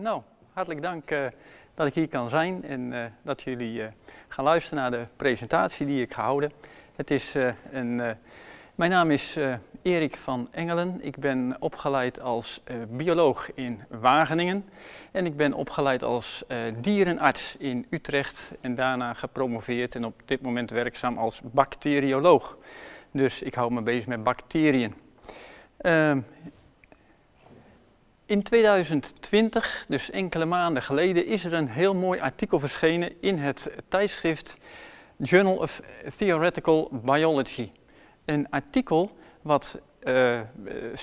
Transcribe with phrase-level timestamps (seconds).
[0.00, 1.26] Nou, hartelijk dank uh,
[1.74, 3.86] dat ik hier kan zijn en uh, dat jullie uh,
[4.28, 6.52] gaan luisteren naar de presentatie die ik ga houden.
[6.96, 7.34] Het is
[7.72, 8.16] een,
[8.74, 9.38] mijn naam is
[9.82, 10.98] Erik van Engelen.
[11.02, 14.64] Ik ben opgeleid als bioloog in Wageningen
[15.10, 16.44] en ik ben opgeleid als
[16.80, 22.58] dierenarts in Utrecht en daarna gepromoveerd en op dit moment werkzaam als bacterioloog.
[23.10, 24.94] Dus ik hou me bezig met bacteriën.
[28.30, 33.70] In 2020, dus enkele maanden geleden, is er een heel mooi artikel verschenen in het
[33.88, 34.56] tijdschrift
[35.16, 35.80] Journal of
[36.16, 37.70] Theoretical Biology.
[38.24, 39.10] Een artikel
[39.42, 40.40] wat uh,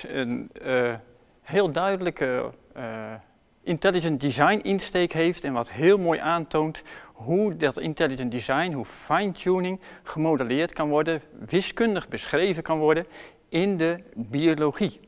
[0.02, 0.94] een uh,
[1.42, 3.12] heel duidelijke uh,
[3.62, 6.82] intelligent design insteek heeft en wat heel mooi aantoont
[7.12, 13.06] hoe dat intelligent design, hoe fine-tuning gemodelleerd kan worden, wiskundig beschreven kan worden
[13.48, 15.07] in de biologie.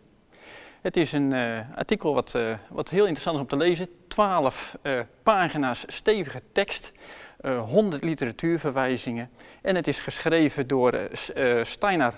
[0.80, 3.88] Het is een uh, artikel wat, uh, wat heel interessant is om te lezen.
[4.09, 6.93] 12 uh, eh, pagina's stevige tekst,
[7.66, 9.30] 100 literatuurverwijzingen.
[9.63, 10.99] En het is geschreven door
[11.63, 12.15] Steinar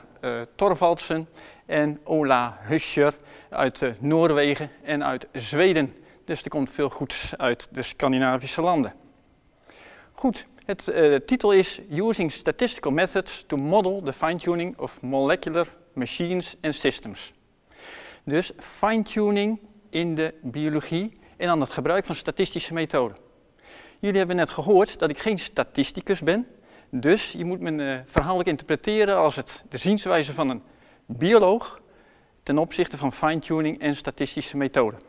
[0.54, 1.28] Torvaldsen
[1.66, 3.14] en Ola Huscher
[3.48, 5.94] uit Noorwegen en uit Zweden.
[6.24, 8.94] Dus er komt veel goeds uit de Scandinavische landen.
[10.12, 16.56] Goed, het, de titel is Using Statistical Methods to Model the Fine-Tuning of Molecular Machines
[16.60, 17.32] and Systems.
[18.24, 23.16] Dus fine-tuning in de biologie en dan het gebruik van statistische methoden.
[23.98, 26.46] Jullie hebben net gehoord dat ik geen statisticus ben,
[26.90, 30.62] dus je moet mijn uh, verhaal interpreteren als het, de zienswijze van een
[31.06, 31.80] bioloog
[32.42, 35.00] ten opzichte van fine-tuning en statistische methoden.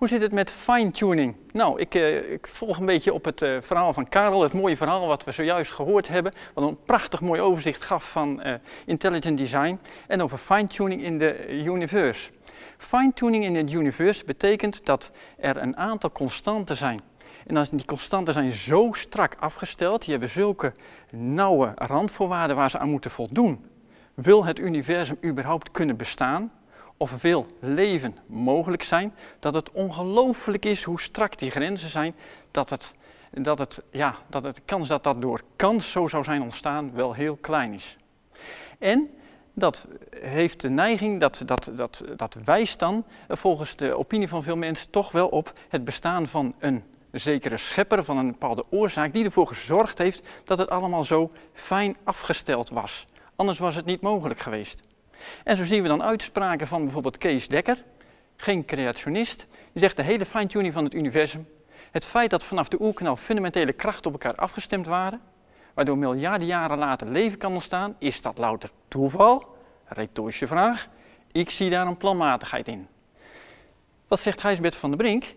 [0.00, 1.36] Hoe zit het met fine-tuning?
[1.52, 4.76] Nou, ik, uh, ik, volg een beetje op het uh, verhaal van Karel, het mooie
[4.76, 8.54] verhaal wat we zojuist gehoord hebben, wat een prachtig mooi overzicht gaf van uh,
[8.86, 12.30] intelligent design en over fine-tuning in de universe.
[12.76, 17.00] Fine-tuning in het universe betekent dat er een aantal constanten zijn.
[17.46, 20.72] En als die constanten zijn zo strak afgesteld, die hebben zulke
[21.10, 23.64] nauwe randvoorwaarden waar ze aan moeten voldoen,
[24.14, 26.52] wil het universum überhaupt kunnen bestaan,
[27.02, 32.14] of wil leven mogelijk zijn, dat het ongelooflijk is hoe strak die grenzen zijn,
[32.50, 32.94] dat, het,
[33.30, 37.12] dat, het, ja, dat het kans dat dat door kans zo zou zijn ontstaan wel
[37.12, 37.96] heel klein is.
[38.78, 39.10] En
[39.52, 39.86] dat
[40.20, 44.90] heeft de neiging, dat, dat, dat, dat wijst dan volgens de opinie van veel mensen
[44.90, 49.46] toch wel op het bestaan van een zekere schepper, van een bepaalde oorzaak, die ervoor
[49.46, 53.06] gezorgd heeft dat het allemaal zo fijn afgesteld was.
[53.36, 54.89] Anders was het niet mogelijk geweest.
[55.44, 57.84] En zo zien we dan uitspraken van bijvoorbeeld Kees Dekker,
[58.36, 61.48] geen creationist, die zegt de hele fine-tuning van het universum,
[61.90, 65.20] het feit dat vanaf de oerknal fundamentele krachten op elkaar afgestemd waren,
[65.74, 69.56] waardoor miljarden jaren later leven kan ontstaan, is dat louter toeval?
[69.84, 70.88] Retorische vraag.
[71.32, 72.86] Ik zie daar een planmatigheid in.
[74.08, 75.34] Wat zegt Gijsbert van der Brink?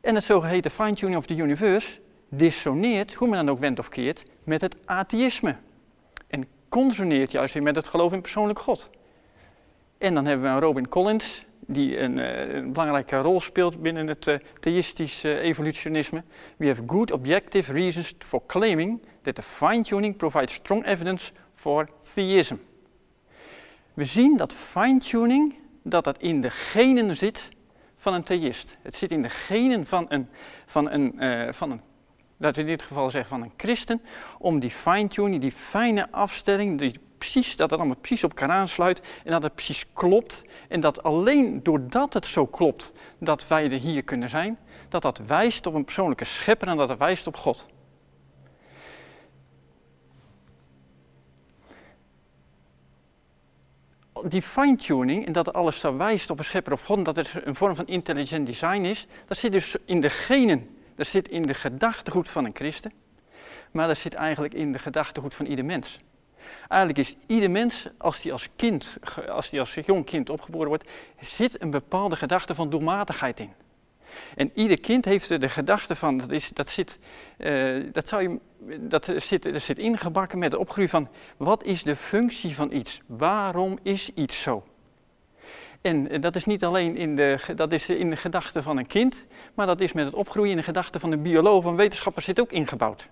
[0.00, 4.24] En het zogeheten fine-tuning of the universe dissoneert, hoe men dan ook wendt of keert,
[4.44, 5.56] met het atheïsme.
[6.26, 8.90] En consoneert juist weer met het geloof in persoonlijk God.
[10.00, 14.26] En dan hebben we Robin Collins, die een, uh, een belangrijke rol speelt binnen het
[14.26, 16.22] uh, evolutionisme.
[16.56, 22.54] We have good objective reasons for claiming that the fine-tuning provides strong evidence for theism.
[23.94, 27.48] We zien dat fine-tuning, dat dat in de genen zit
[27.96, 28.76] van een theïst.
[28.82, 30.28] Het zit in de genen van een,
[30.66, 31.14] van een,
[31.54, 31.80] van een
[32.36, 34.02] dat we in dit geval zeggen van een christen,
[34.38, 39.00] om die fine-tuning, die fijne afstelling, die precies, dat het allemaal precies op elkaar aansluit
[39.24, 40.44] en dat het precies klopt.
[40.68, 44.58] En dat alleen doordat het zo klopt dat wij er hier kunnen zijn,
[44.88, 47.66] dat dat wijst op een persoonlijke schepper en dat het wijst op God.
[54.24, 57.54] Die fine-tuning en dat alles zo wijst op een schepper of God, dat het een
[57.54, 61.54] vorm van intelligent design is, dat zit dus in de genen, dat zit in de
[61.54, 62.92] gedachtegoed van een christen,
[63.70, 66.00] maar dat zit eigenlijk in de gedachtegoed van ieder mens.
[66.68, 68.98] Eigenlijk is ieder mens, als die als kind,
[69.28, 73.52] als die als jong kind opgeboren wordt, zit een bepaalde gedachte van doelmatigheid in.
[74.36, 76.98] En ieder kind heeft de gedachte van, dat, is, dat, zit,
[77.38, 78.38] uh, dat, zou je,
[78.80, 83.00] dat, zit, dat zit ingebakken met de opgroei van, wat is de functie van iets?
[83.06, 84.64] Waarom is iets zo?
[85.80, 89.26] En dat is niet alleen in de, dat is in de gedachte van een kind,
[89.54, 92.40] maar dat is met het opgroeien in de gedachte van een bioloog, van wetenschapper zit
[92.40, 93.08] ook ingebouwd.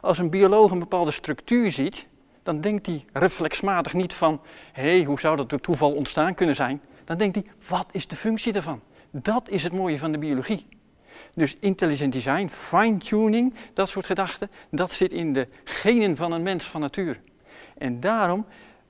[0.00, 2.06] Als een bioloog een bepaalde structuur ziet,
[2.42, 4.40] dan denkt hij reflexmatig niet van,
[4.72, 6.80] hé, hey, hoe zou dat door toeval ontstaan kunnen zijn?
[7.04, 8.80] Dan denkt hij, wat is de functie daarvan?
[9.10, 10.66] Dat is het mooie van de biologie.
[11.34, 16.64] Dus intelligent design, fine-tuning, dat soort gedachten, dat zit in de genen van een mens
[16.64, 17.20] van natuur.
[17.78, 18.46] En daarom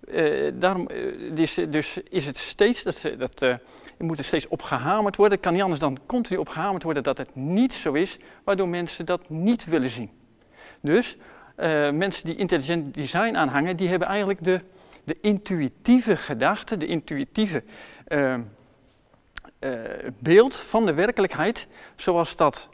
[0.09, 0.89] uh, daarom
[1.35, 3.55] is, dus is het steeds, dat, dat uh,
[3.99, 5.41] moet er steeds op gehamerd worden.
[5.41, 9.07] Kan niet anders dan continu op gehamerd worden dat het niet zo is, waardoor mensen
[9.07, 10.11] dat niet willen zien.
[10.81, 11.17] Dus
[11.63, 14.61] uh, mensen die intelligent design aanhangen, die hebben eigenlijk de,
[15.05, 17.63] de intuïtieve gedachte, de intuïtieve
[20.19, 21.67] beeld van de werkelijkheid,
[21.97, 22.69] zoals dat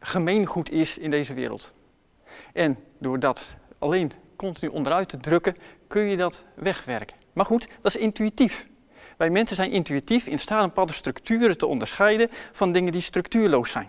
[0.00, 1.72] gemeengoed is in deze wereld.
[2.52, 5.54] En door dat alleen continu onderuit te drukken,
[5.86, 7.16] kun je dat wegwerken.
[7.32, 8.66] Maar goed, dat is intuïtief.
[9.16, 13.70] Wij mensen zijn intuïtief in staat om bepaalde structuren te onderscheiden van dingen die structuurloos
[13.70, 13.88] zijn.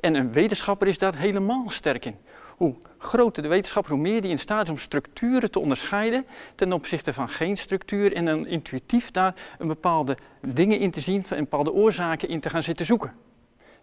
[0.00, 2.16] En een wetenschapper is daar helemaal sterk in.
[2.58, 6.72] Hoe groter de wetenschapper, hoe meer die in staat is om structuren te onderscheiden ten
[6.72, 10.16] opzichte van geen structuur en dan intuïtief daar een bepaalde
[10.46, 13.12] dingen in te zien en bepaalde oorzaken in te gaan zitten zoeken.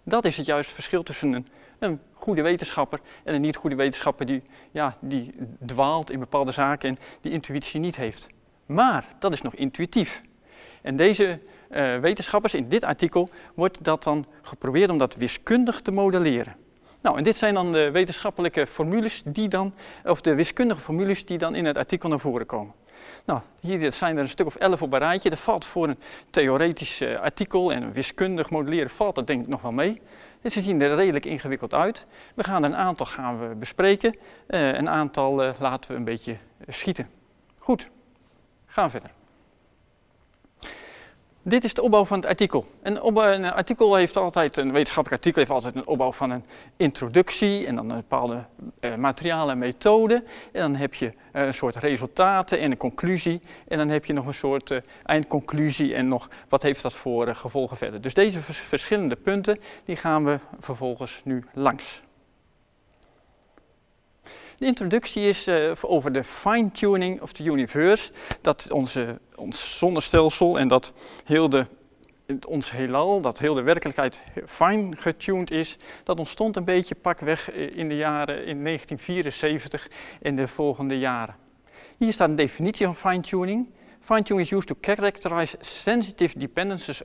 [0.04, 1.48] Dat is het juiste verschil tussen een,
[1.80, 5.36] een goede wetenschapper en een niet goede wetenschapper die, ja, die
[5.66, 8.27] dwaalt in bepaalde zaken en die intuïtie niet heeft.
[8.66, 10.22] Maar dat is nog intuïtief.
[10.81, 11.39] En deze
[11.72, 16.64] uh, wetenschappers, in dit artikel, wordt dat dan geprobeerd om dat wiskundig te modelleren.
[17.06, 19.74] Nou, en dit zijn dan de wetenschappelijke formules die dan,
[20.04, 22.74] of de wiskundige formules die dan in het artikel naar voren komen.
[23.25, 25.30] Nou, hier zijn er een stuk of elf op een rijtje.
[25.30, 25.98] Dat valt voor een
[26.30, 30.02] theoretisch uh, artikel en een wiskundig modelleren valt dat denk ik nog wel mee.
[30.44, 32.06] Ze zien er redelijk ingewikkeld uit.
[32.34, 34.18] We gaan een aantal gaan we bespreken.
[34.48, 36.38] Uh, een aantal uh, laten we een beetje
[36.68, 37.08] schieten.
[37.60, 37.90] Goed,
[38.66, 39.12] gaan we verder.
[41.47, 42.65] Dit is de opbouw van het artikel.
[42.81, 46.45] Een, een, artikel heeft altijd, een wetenschappelijk artikel heeft altijd een opbouw van een
[46.77, 48.45] introductie en dan een bepaalde
[48.80, 50.24] uh, materialen en methoden.
[50.51, 53.39] En dan heb je uh, een soort resultaten en een conclusie.
[53.68, 57.36] En dan heb je nog een soort uh, eindconclusie en nog wat heeft dat voor
[57.36, 58.01] gevolgen verder.
[58.01, 62.05] Dus deze vers verschillende punten, die gaan we vervolgens nu langs.
[64.57, 68.12] De introductie is uh, over de fine-tuning of the universe.
[68.42, 70.94] Dat onze, ons zonnestelsel en dat
[71.24, 71.66] heel de,
[72.48, 75.78] ons heelal, dat heel de werkelijkheid fijn getuned is.
[76.04, 79.88] Dat ontstond een beetje pakweg eh, in de jaren in 1974
[80.22, 81.36] en de volgende jaren.
[81.98, 83.69] Hier staat een definitie van fine-tuning.
[84.00, 87.01] Fine-tuning is used to characterize sensitive dependencies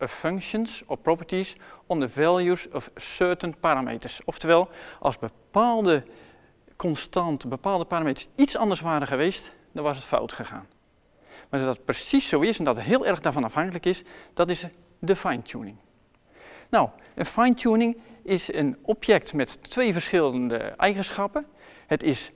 [0.00, 1.56] of functions or properties
[1.86, 4.20] on the values of certain parameters.
[4.24, 4.68] Oftewel,
[5.00, 6.02] als bepaalde
[6.78, 10.66] constant bepaalde parameters iets anders waren geweest, dan was het fout gegaan.
[11.48, 14.02] Maar dat precies zo is en dat het heel erg daarvan afhankelijk is,
[14.34, 14.66] dat is
[14.98, 15.76] de fine-tuning.
[16.70, 21.46] Nou, een fine-tuning is een object met twee verschillende eigenschappen.
[21.86, 22.30] Het is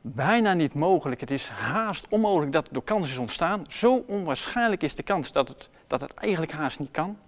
[0.00, 3.64] bijna niet mogelijk, het is haast onmogelijk dat het door kans is ontstaan.
[3.68, 7.18] Zo onwaarschijnlijk is de kans dat het, dat het eigenlijk haast niet kan.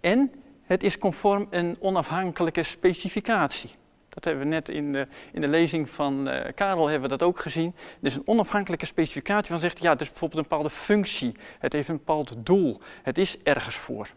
[0.00, 3.70] En het is conform een onafhankelijke specificatie.
[4.14, 7.28] Dat hebben we net in de, in de lezing van uh, Karel hebben we dat
[7.28, 7.74] ook gezien.
[8.00, 11.34] Er is een onafhankelijke specificatie van zegt, ja, het bijvoorbeeld een bepaalde functie.
[11.58, 12.80] Het heeft een bepaald doel.
[13.02, 14.08] Het is ergens voor.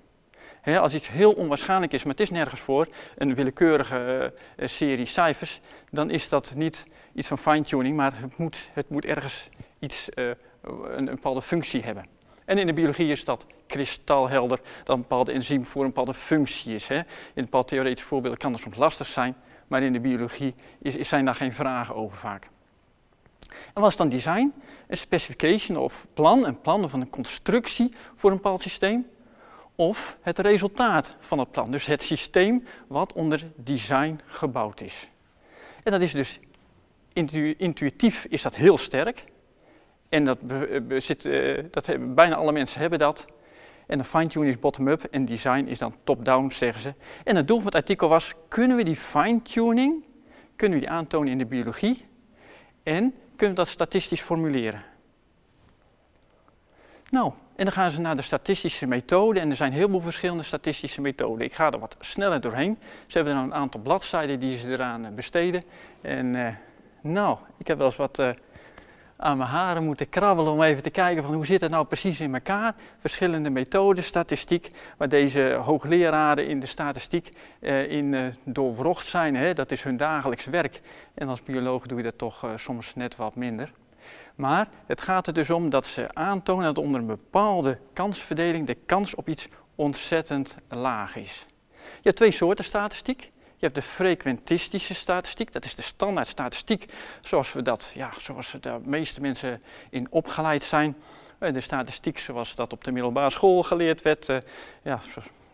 [0.64, 5.60] als iets heel onwaarschijnlijk is, maar het is nergens voor, een willekeurige uh, serie cijfers,
[5.92, 10.10] dan is dat niet iets van fine-tuning, maar het moet, het moet ergens iets,
[10.72, 12.06] een, bepaalde functie hebben.
[12.46, 16.74] En in de biologie is dat kristalhelder dat een bepaalde enzym voor een bepaalde functie
[16.76, 16.88] is.
[16.88, 16.96] Hè.
[16.96, 17.04] In
[17.34, 19.36] een bepaald theoretisch voorbeeld kan dat soms lastig zijn,
[19.68, 22.50] maar in de biologie is, zijn daar geen vragen over vaak.
[23.74, 24.54] En wat is dan design?
[24.88, 29.08] Een specification of plan, een plan of een constructie voor een bepaald systeem.
[29.76, 35.10] Of het resultaat van het plan, dus het systeem wat onder design gebouwd is.
[35.84, 36.40] En dat is dus
[37.58, 39.24] intuïtief is dat heel sterk.
[40.10, 40.38] En dat,
[40.98, 43.26] zit, uh, dat hebben, bijna alle mensen hebben dat.
[43.88, 46.94] En de fine-tuning is bottom-up en design is dan top-down, zeggen ze.
[47.24, 50.04] En het doel van het artikel was, kunnen we die fine-tuning,
[50.56, 52.06] kunnen we die aantonen in de biologie?
[52.84, 54.84] En kunnen we dat statistisch formuleren?
[57.10, 60.44] Nou, en dan gaan ze naar de statistische methode en er zijn heel veel verschillende
[60.44, 61.46] statistische methoden.
[61.46, 62.78] Ik ga er wat sneller doorheen.
[63.08, 65.64] Ze hebben dan een aantal bladzijden die ze eraan eh, besteden.
[66.02, 66.48] En uh,
[67.02, 68.30] nou, ik heb wel eens wat uh,
[69.18, 72.20] aan mijn haren moeten krabbelen om even te kijken van hoe zit het nou precies
[72.20, 72.76] in elkaar.
[72.98, 79.36] Verschillende methoden, statistiek, waar deze hoogleraren in de statistiek eh, in uh, doorwrocht zijn.
[79.36, 79.54] Hè.
[79.54, 80.82] Dat is hun dagelijks werk.
[81.14, 83.72] En als bioloog doe je dat toch uh, soms net wat minder.
[84.36, 88.78] Maar het gaat er dus om dat ze aantonen dat onder een bepaalde kansverdeling de
[88.86, 91.46] kans op iets ontzettend laag is.
[91.82, 93.32] Je hebt twee soorten statistiek.
[93.60, 98.56] Je hebt de frequentistische statistiek, dat is de standaard statistiek zoals we dat, ja, zoals
[98.62, 100.96] de meeste mensen in opgeleid zijn.
[101.38, 104.38] Eh, de statistiek zoals dat op de middelbare school geleerd werd, eh,
[104.82, 105.00] ja,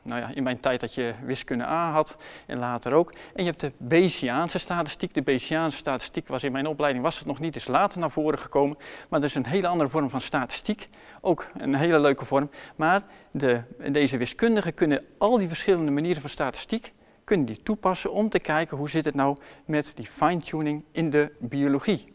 [0.02, 3.12] nou ja, in mijn tijd dat je wiskunde A had en later ook.
[3.12, 5.14] En je hebt de Bayesiaanse statistiek.
[5.14, 8.40] De Bayesiaanse statistiek was in mijn opleiding was het nog niet, is later naar voren
[8.40, 8.78] gekomen.
[9.10, 10.90] Maar dat is een hele andere vorm van statistiek.
[11.22, 12.50] Ook een hele leuke vorm.
[12.76, 16.94] Maar de, deze wiskundigen kunnen al die verschillende manieren van statistiek
[17.24, 21.32] kunnen die toepassen om te kijken hoe zit het nou met die fine-tuning in de
[21.40, 22.14] biologie.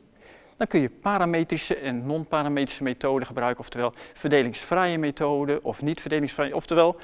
[0.57, 6.97] Dan kun je parametrische en non-parametrische methoden gebruiken, oftewel verdelingsvrije methoden of niet verdelingsvrije, oftewel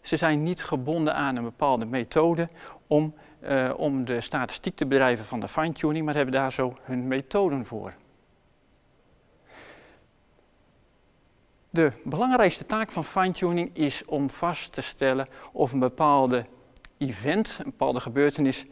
[0.00, 2.48] ze zijn niet gebonden aan een bepaalde methode
[2.86, 7.08] om, uh, om de statistiek te bedrijven van de fine-tuning, maar hebben daar zo hun
[7.08, 7.94] methoden voor.
[11.70, 16.46] De belangrijkste taak van fine-tuning is om vast te stellen of een bepaalde
[16.98, 18.64] event, een bepaalde gebeurtenis,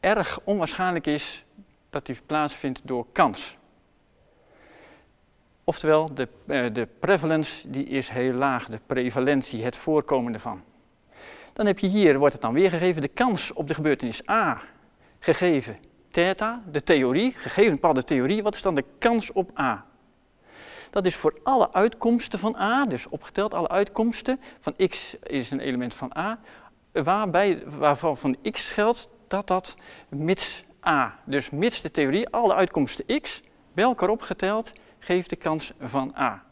[0.00, 1.44] erg onwaarschijnlijk is
[1.90, 3.56] dat die plaatsvindt door kans.
[5.64, 10.62] Oftewel, de, uh, de prevalence die is heel laag, de prevalentie, het voorkomen ervan.
[11.52, 14.62] Dan heb je hier, wordt het dan weergegeven, de kans op de gebeurtenis A
[15.18, 15.78] gegeven
[16.10, 19.86] theta, de theorie, gegeven een bepaalde theorie, wat is dan de kans op A?
[20.90, 25.60] Dat is voor alle uitkomsten van A, dus opgeteld alle uitkomsten van x is een
[25.60, 26.38] element van A,
[27.02, 29.76] waarbij, waarvan van x geldt dat dat
[30.08, 35.72] mits A, dus mits de theorie, alle uitkomsten x, bij elkaar opgeteld, geeft de kans
[35.80, 36.44] van A.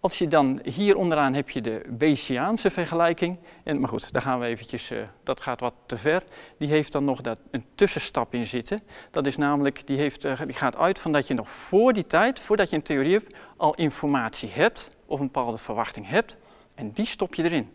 [0.00, 3.38] Als je dan hier onderaan heb je de Bayesiaanse vergelijking.
[3.62, 6.22] En, maar goed, daar gaan we eventjes, uh, dat gaat wat te ver.
[6.58, 8.80] Die heeft dan nog dat, een tussenstap in zitten.
[9.10, 12.06] Dat is namelijk, die, heeft, uh, die gaat uit van dat je nog voor die
[12.06, 16.36] tijd, voordat je een theorie hebt, al informatie hebt of een bepaalde verwachting hebt.
[16.74, 17.72] En die stop je erin.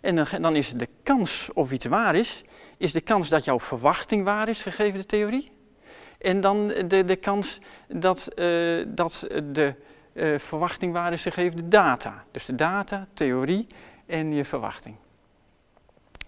[0.00, 2.44] En dan, is de kans of iets waar is,
[2.76, 5.50] is de kans dat jouw verwachting waar is gegeven de theorie.
[6.18, 9.74] En dan de, de kans dat, uh, dat de
[10.12, 12.24] uh, verwachting waar is gegeven de data.
[12.30, 13.66] Dus de data, theorie
[14.06, 14.96] en je verwachting.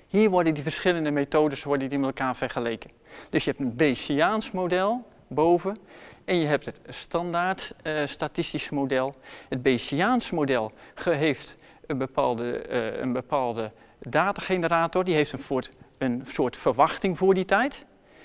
[0.08, 2.90] Hier worden die verschillende methodes worden die met elkaar vergeleken.
[3.30, 5.76] Dus je hebt een Bayesiaans model boven
[6.24, 9.14] en je hebt het standaard uh, statistisch model.
[9.48, 10.72] Het Bayesiaans model
[11.04, 11.56] heeft
[11.88, 17.44] een bepaalde, uh, een bepaalde datagenerator, die heeft een soort, een soort verwachting voor die
[17.44, 17.84] tijd.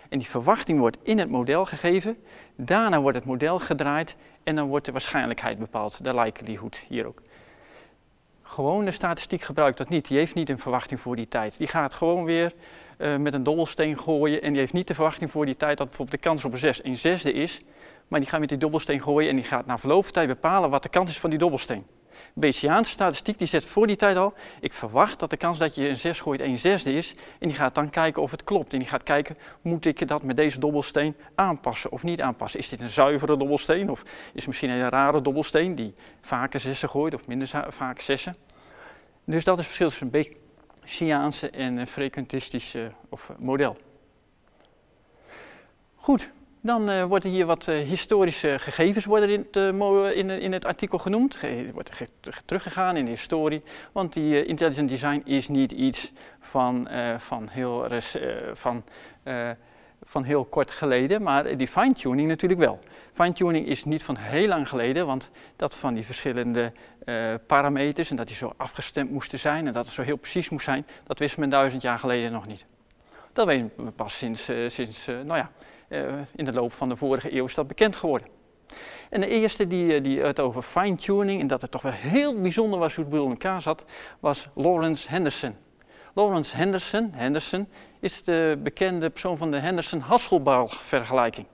[0.10, 2.18] En die verwachting wordt in het model gegeven.
[2.56, 7.22] Daarna wordt het model gedraaid en dan wordt de waarschijnlijkheid bepaald, de likelihood hier ook.
[8.42, 10.08] Gewone statistiek gebruikt dat niet.
[10.08, 11.58] Die heeft niet een verwachting voor die tijd.
[11.58, 12.54] Die gaat gewoon weer
[12.98, 15.88] uh, met een dobbelsteen gooien en die heeft niet de verwachting voor die tijd dat
[15.88, 17.62] bijvoorbeeld de kans op een 6 een zesde is.
[18.08, 20.70] Maar die gaat met die dobbelsteen gooien en die gaat na verloop van tijd bepalen
[20.70, 21.86] wat de kans is van die dobbelsteen.
[22.34, 25.88] Bayesiaanse statistiek die zet voor die tijd al, ik verwacht dat de kans dat je
[25.88, 27.16] een 6 gooit 1 zesde is.
[27.40, 28.74] En die gaat dan kijken of het klopt.
[28.74, 32.60] En die gaat kijken, moet ik dat met deze dobbelsteen aanpassen of niet aanpassen?
[32.60, 36.90] Is dit een zuivere dobbelsteen of is het misschien een rare dobbelsteen die vaker zessen
[36.90, 38.36] gooit of minder vaak zessen?
[39.26, 40.40] Dus dat is het verschil tussen een
[40.82, 43.78] Bayesiaanse en een frequentistische of model.
[45.96, 46.32] Goed,
[46.64, 50.98] dan uh, worden hier wat uh, historische gegevens worden in, het, in, in, het artikel
[50.98, 51.42] genoemd.
[51.42, 51.92] Er wordt
[52.46, 57.88] teruggegaan in de historie, want die intelligent design is niet iets van, van, heel,
[58.54, 58.84] van,
[60.04, 62.80] van heel kort geleden, maar die fine-tuning natuurlijk wel.
[63.12, 66.72] Fine-tuning is niet van heel lang geleden, want dat van die verschillende
[67.48, 70.66] parameters en dat die zo afgestemd moesten zijn en dat het zo heel precies moest
[70.66, 72.66] zijn, dat wist men duizend jaar geleden nog niet.
[73.34, 75.52] Dat weten we pas sinds, sinds nou ja,
[76.36, 78.28] in de loop van de vorige eeuw is dat bekend geworden.
[79.10, 82.42] En de eerste die, eh, die het over fine-tuning en dat het toch wel heel
[82.42, 83.84] bijzonder was hoe het in elkaar zat,
[84.20, 85.56] was Lawrence Henderson.
[86.14, 87.68] Lawrence Henderson, Henderson
[88.00, 91.46] is de bekende persoon van de Henderson-Hasselbalch-vergelijking.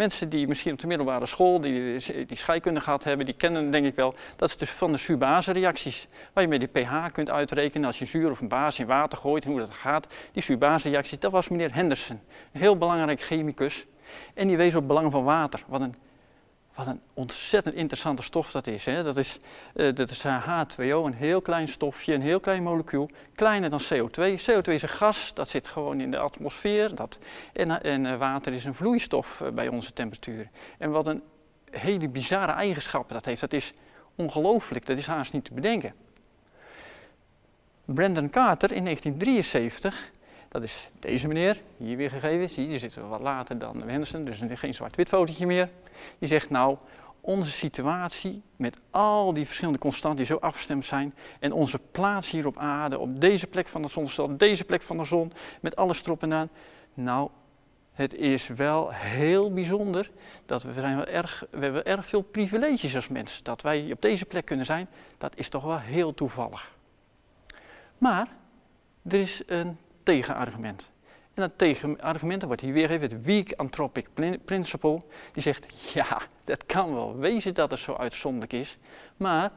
[0.00, 3.86] Mensen die misschien op de middelbare school, die, die scheikunde gehad hebben, die kennen denk
[3.86, 4.14] ik wel.
[4.36, 6.06] Dat is dus van de zuurbase-reacties.
[6.32, 9.18] Waar je met die pH kunt uitrekenen als je zuur of een base in water
[9.18, 10.06] gooit en hoe dat gaat.
[10.32, 12.20] Die zuurbase-reacties, dat was meneer Henderson.
[12.52, 13.86] Een heel belangrijk chemicus.
[14.34, 15.62] En die wees op het belang van water.
[15.66, 15.94] Wat een
[16.84, 18.84] wat een ontzettend interessante stof dat is.
[18.84, 19.02] Hè?
[19.02, 19.38] Dat is,
[19.74, 24.40] uh, dat is H2O, een heel klein stofje, een heel klein molecuul, kleiner dan CO2.
[24.40, 26.94] CO2 is een gas, dat zit gewoon in de atmosfeer.
[26.94, 27.18] Dat,
[27.52, 30.48] en en uh, water is een vloeistof bij onze temperatuur.
[30.78, 31.22] En wat een
[31.70, 33.72] hele bizarre eigenschappen dat heeft, dat is
[34.14, 35.94] ongelooflijk, dat is haast niet te bedenken.
[37.84, 40.10] Brandon Carter in 1973
[40.50, 42.48] dat is deze meneer, hier weer gegeven.
[42.48, 45.68] Zie je, die zit wat later dan Wensen, dus geen zwart-wit fotootje meer.
[46.18, 46.76] Die zegt nou,
[47.20, 52.46] onze situatie met al die verschillende constanten die zo afgestemd zijn en onze plaats hier
[52.46, 56.04] op aarde, op deze plek van de zonstel, deze plek van de zon, met alles
[56.04, 56.48] erop en aan.
[56.94, 57.30] Nou,
[57.92, 60.10] het is wel heel bijzonder
[60.46, 63.42] dat we, zijn wel erg, we hebben erg veel privileges als mens.
[63.42, 64.88] Dat wij op deze plek kunnen zijn,
[65.18, 66.72] dat is toch wel heel toevallig.
[67.98, 68.28] Maar
[69.02, 70.90] er is een tegenargument.
[71.34, 74.08] En dat tegenargument wordt hier weergegeven, het weak anthropic
[74.44, 75.00] principle,
[75.32, 78.78] die zegt, ja, dat kan wel wezen dat het zo uitzonderlijk is,
[79.16, 79.50] maar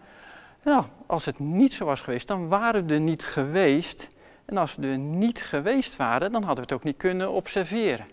[0.63, 4.11] nou, als het niet zo was geweest, dan waren we er niet geweest.
[4.45, 8.05] En als we er niet geweest waren, dan hadden we het ook niet kunnen observeren.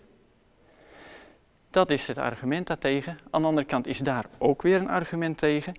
[1.69, 3.19] Dat is het argument daartegen.
[3.29, 5.73] Aan de andere kant is daar ook weer een argument tegen.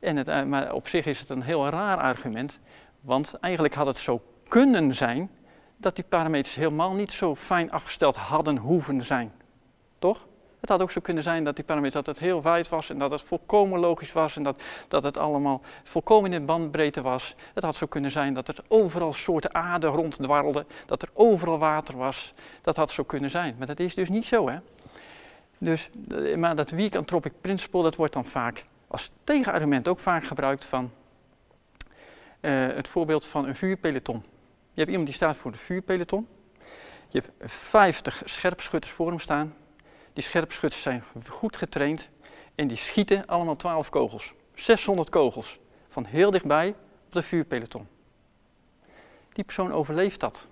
[0.00, 2.60] En het, eh, maar op zich is het een heel raar argument,
[3.00, 5.30] want eigenlijk had het zo kunnen zijn
[5.76, 9.32] dat die parameters helemaal niet zo fijn afgesteld hadden hoeven zijn.
[9.98, 10.26] Toch?
[10.60, 12.98] Het had ook zo kunnen zijn dat die parameters dat het heel wijd was en
[12.98, 17.34] dat het volkomen logisch was en dat, dat het allemaal volkomen in de bandbreedte was.
[17.54, 21.96] Het had zo kunnen zijn dat er overal soorten aarde ronddwarrelden, dat er overal water
[21.96, 22.34] was.
[22.62, 24.58] Dat had zo kunnen zijn, maar dat is dus niet zo hè.
[25.58, 30.24] Dus, eh, maar dat weak anthropic principle dat wordt dan vaak als tegenargument ook vaak
[30.24, 30.90] gebruikt van
[32.40, 34.22] uh, het voorbeeld van een vuurpeloton.
[34.76, 36.28] Je hebt iemand die staat voor de vuurpeloton.
[37.08, 39.56] Je hebt 50 scherpschutters voor hem staan.
[40.12, 42.10] Die scherpschutters zijn goed getraind
[42.54, 44.34] en die schieten allemaal 12 kogels.
[44.54, 46.68] 600 kogels van heel dichtbij
[47.06, 47.88] op de vuurpeloton.
[49.32, 50.46] Die persoon overleeft dat.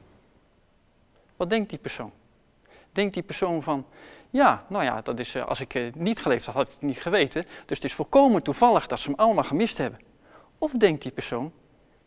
[1.37, 2.13] Wat denkt die persoon?
[2.93, 3.87] Denkt die persoon van,
[4.31, 6.83] ja, nou ja, dat is, eh, als ik het niet geleefd had, had ik het
[6.83, 7.43] niet geweten.
[7.67, 10.01] Dus het is volkomen toevallig dat ze hem allemaal gemist hebben.
[10.59, 11.53] Of denkt die persoon,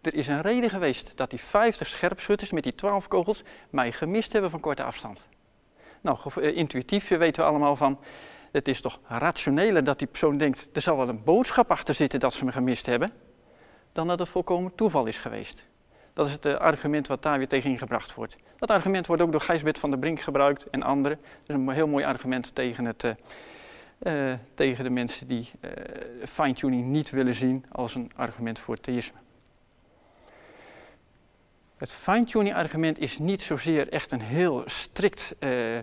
[0.07, 4.31] er is een reden geweest dat die 50 scherpschutters met die 12 kogels mij gemist
[4.33, 5.25] hebben van korte afstand.
[6.01, 7.99] Nou, eh, intuïtief weten we allemaal van,
[8.51, 12.19] het is toch rationeler dat die persoon denkt, er zal wel een boodschap achter zitten
[12.19, 13.11] dat ze me gemist hebben,
[13.91, 15.65] dan dat het volkomen toeval is geweest.
[16.13, 18.35] Dat is het eh, argument wat daar weer tegen ingebracht wordt.
[18.57, 21.19] Dat argument wordt ook door Gijsbert van der Brink gebruikt en anderen.
[21.45, 25.51] Dat is een heel mooi argument tegen, het, uh, tegen de mensen die
[26.25, 29.17] fine-tuning niet willen zien als een argument voor theïsme.
[31.77, 35.81] Het fine-tuning argument is niet zozeer echt een heel strikt uh, uh,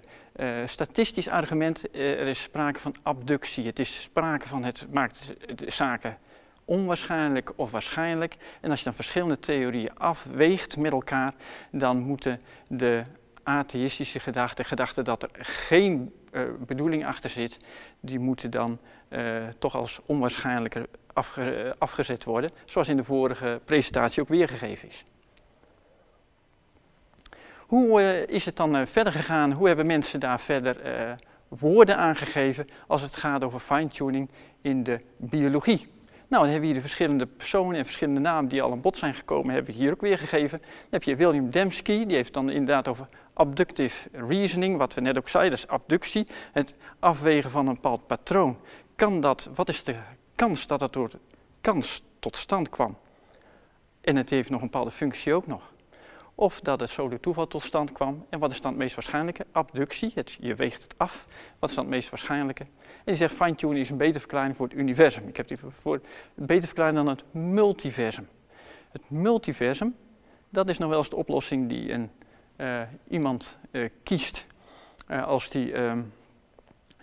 [0.65, 1.83] statistisch argument.
[1.93, 3.67] Uh, er is sprake van abductie.
[3.67, 6.19] Het is sprake van het maakt de zaken
[6.65, 8.37] onwaarschijnlijk of waarschijnlijk.
[8.61, 11.35] En als je dan verschillende theorieën afweegt met elkaar,
[11.71, 13.03] dan moeten de
[13.43, 16.15] atheïstische gedachten, gedachten dat er geen
[16.67, 17.57] bedoeling achter zit,
[18.01, 18.79] die moeten dan
[19.59, 25.05] toch als onwaarschijnlijker afge afgezet worden, zoals in de vorige presentatie ook weergegeven is.
[27.75, 29.53] Hoe uh, is het dan uh, verder gegaan?
[29.53, 31.13] Hoe hebben mensen daar verder uh,
[31.49, 35.79] woorden aangegeven als het gaat over fine-tuning in de biologie?
[36.29, 38.97] Nou, dan hebben we hier de verschillende personen en verschillende namen die al aan bod
[38.97, 40.59] zijn gekomen, hebben we hier ook weer gegeven.
[40.59, 45.19] Dan heb je William Dembski, die heeft dan inderdaad over abductive reasoning, wat we net
[45.19, 48.57] ook zeiden, dat is abductie, het afwegen van een bepaald patroon.
[48.97, 49.95] Kan dat, wat is de
[50.35, 51.11] kans dat het door
[51.61, 52.97] kans tot stand kwam?
[54.01, 55.73] En het heeft nog een bepaalde functie ook nog
[56.35, 58.27] of dat het door toeval tot stand kwam.
[58.29, 59.47] En wat is dan het meest waarschijnlijke?
[59.53, 61.27] Abductie, het, je weegt het af.
[61.59, 62.63] Wat is dan het meest waarschijnlijke?
[62.63, 65.29] En die zegt fine-tuning is een betere verklaring voor het universum.
[65.29, 65.95] Ik heb die voor
[66.35, 68.29] een betere verklaring dan het multiversum.
[68.91, 69.97] Het multiversum,
[70.49, 72.11] dat is nog wel eens de oplossing die een,
[72.57, 74.47] uh, iemand uh, kiest
[75.09, 76.03] uh, als die ehm,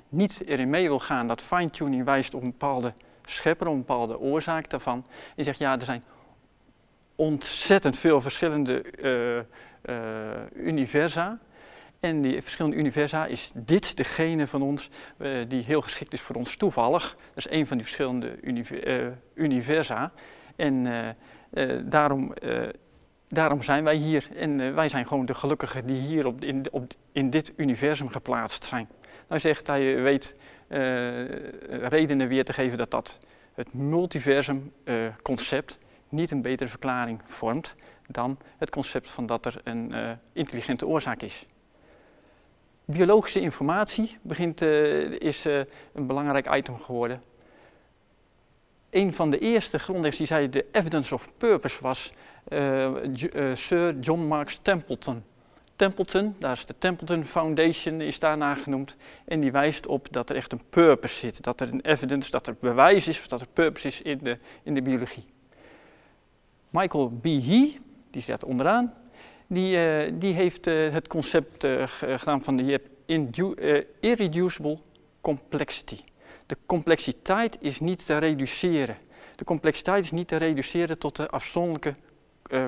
[0.09, 2.93] niet erin mee wil gaan dat fine-tuning wijst op een bepaalde
[3.25, 5.05] schepper, op een bepaalde oorzaak daarvan.
[5.35, 6.03] En zegt ja, er zijn
[7.21, 11.39] ontzettend veel verschillende uh, uh, universa.
[11.99, 16.35] En die verschillende universa is dit degene van ons uh, die heel geschikt is voor
[16.35, 17.15] ons toevallig.
[17.33, 18.39] Dat is een van die verschillende
[19.33, 20.11] universa.
[20.55, 20.87] En
[21.83, 22.33] daarom,
[23.27, 24.27] daarom zijn wij hier.
[24.35, 28.63] En wij zijn gewoon de gelukkigen die hier op, in, op, in dit universum geplaatst
[28.65, 28.89] zijn.
[29.27, 30.35] Nou zegt hij weet
[31.69, 33.19] redenen weer te geven dat dat
[33.53, 34.73] het multiversum
[35.21, 35.79] concept
[36.11, 37.75] niet een betere verklaring vormt
[38.07, 41.45] dan het concept van dat er een uh, intelligente oorzaak is.
[42.85, 45.61] Biologische informatie begint, uh, is uh,
[45.93, 47.23] een belangrijk item geworden.
[48.89, 52.13] Een van de eerste grondleggers die zei de evidence of purpose was
[53.53, 55.23] Sir John Marks Templeton.
[55.75, 58.95] Templeton, daar is de Templeton Foundation, is daarna genoemd.
[59.25, 61.43] En die wijst op dat er echt een purpose zit.
[61.43, 64.73] Dat er een evidence, dat er bewijs is, dat er purpose is in de, in
[64.73, 65.25] de biologie.
[66.71, 67.23] Michael B.
[67.23, 67.77] He,
[68.09, 68.93] die staat onderaan,
[69.47, 72.89] die, uh, die heeft uh, het concept uh, gedaan van de, je hebt
[73.99, 74.79] irreducible
[75.21, 75.99] complexity.
[76.45, 78.97] De complexiteit is niet te reduceren.
[79.35, 81.95] De complexiteit is niet te reduceren tot de afzonderlijke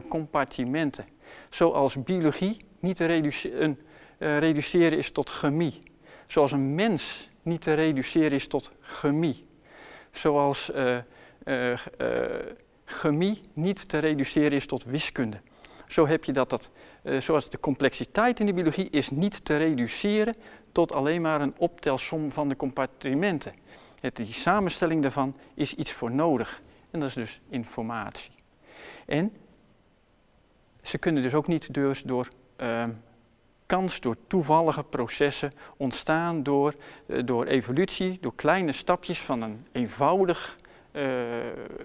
[0.09, 1.05] compartimenten.
[1.49, 3.05] Zoals biologie niet te
[4.17, 5.81] reduceren is tot chemie.
[6.27, 9.45] Zoals een mens niet te reduceren is tot chemie.
[10.11, 10.71] Zoals
[12.85, 15.41] chemie niet te reduceren is tot wiskunde.
[15.87, 16.69] Zo heb je dat, dat
[17.03, 20.35] uh, zoals de complexiteit in de biologie is niet te reduceren
[20.71, 23.53] tot alleen maar een optelsom van de compartimenten.
[23.99, 26.61] Het, die samenstelling daarvan is iets voor nodig.
[26.91, 28.31] En dat is dus informatie.
[29.05, 29.33] En
[30.81, 32.83] ze kunnen dus ook niet dus door uh,
[33.65, 40.57] kans, door toevallige processen ontstaan door, uh, door evolutie, door kleine stapjes van een eenvoudig,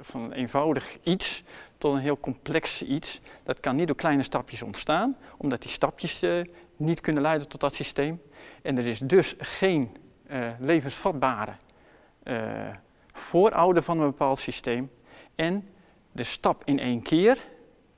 [0.01, 1.43] van een eenvoudig iets
[1.79, 3.21] tot een heel complex iets.
[3.43, 6.41] Dat kan niet door kleine stapjes ontstaan, omdat die stapjes uh,
[6.77, 8.23] niet kunnen leiden tot dat systeem.
[8.63, 9.97] En er is dus geen
[10.59, 11.53] levensvatbare
[13.13, 14.91] voorouder van een bepaald systeem.
[15.35, 15.69] En
[16.13, 17.39] de stap in één keer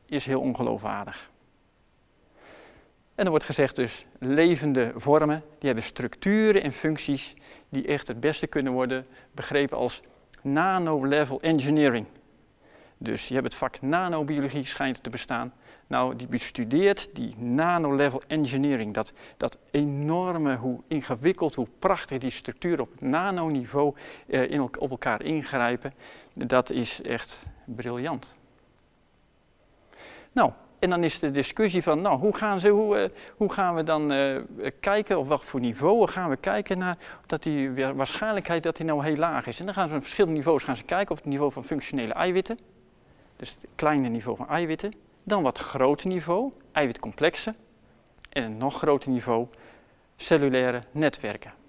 [0.06, 1.30] is heel ongeloofwaardig.
[3.14, 7.34] En er wordt gezegd dus, levende vormen, die hebben structuren en functies
[7.68, 10.02] die echt het beste kunnen worden begrepen als
[10.42, 12.06] nano-level engineering.
[12.98, 15.52] Dus je hebt het vak nanobiologie schijnt te bestaan.
[15.86, 22.80] Nou, die bestudeert die nano-level engineering, dat, dat enorme, hoe ingewikkeld, hoe prachtig die structuren
[22.80, 23.94] op nanoniveau
[24.26, 25.94] eh, in, op elkaar ingrijpen,
[26.32, 28.36] dat is echt briljant.
[30.32, 33.74] Nou, en dan is de discussie van, nou, hoe gaan, ze, hoe, uh, hoe gaan
[33.74, 34.36] we dan uh,
[34.80, 39.04] kijken, op wat voor niveau gaan we kijken naar dat die waarschijnlijkheid dat die nou
[39.04, 39.60] heel laag is.
[39.60, 42.12] En dan gaan ze op verschillende niveaus gaan ze kijken, op het niveau van functionele
[42.12, 42.58] eiwitten,
[43.36, 47.56] dus het kleine niveau van eiwitten, dan wat groter niveau, eiwitcomplexen,
[48.30, 49.46] en een nog groter niveau,
[50.16, 51.59] cellulaire netwerken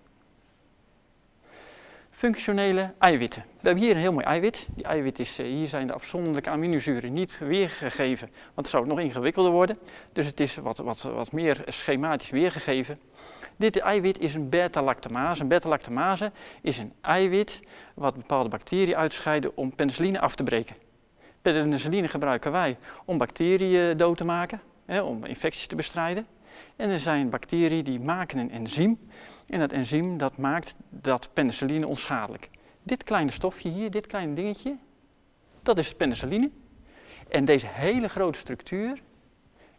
[2.22, 3.44] functionele eiwitten.
[3.60, 4.68] We hebben hier een heel mooi eiwit.
[4.76, 9.00] Die eiwit is, eh, hier zijn de afzonderlijke aminozuren niet weergegeven, want het zou nog
[9.00, 9.78] ingewikkelder worden.
[10.14, 13.00] Dus het is wat, wat, wat meer schematisch weergegeven.
[13.56, 15.42] Dit eiwit is een beta-lactamase.
[15.42, 16.32] Een beta-lactamase
[16.62, 17.60] is een eiwit
[17.94, 20.76] wat bepaalde bacteriën uitscheiden om penicilline af te breken.
[21.42, 26.28] Penicilline gebruiken wij om bacteriën dood te maken, hè, om infecties te bestrijden.
[26.76, 29.00] En er zijn bacteriën die maken een enzym
[29.48, 32.50] en dat enzym dat maakt dat penicilline onschadelijk.
[32.84, 34.78] Dit kleine stofje hier, dit kleine dingetje,
[35.64, 36.50] dat is penicilline.
[37.30, 39.02] En deze hele grote structuur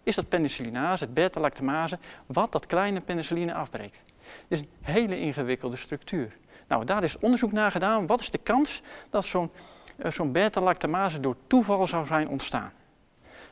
[0.02, 4.02] is dat penicillinase, het beta-lactamase, wat dat kleine penicilline afbreekt.
[4.22, 6.36] Het is een hele ingewikkelde structuur.
[6.68, 8.06] Nou, daar is onderzoek naar gedaan.
[8.06, 9.50] Wat is de kans dat zo'n
[9.96, 12.72] uh, zo'n beta-lactamase door toeval zou zijn ontstaan?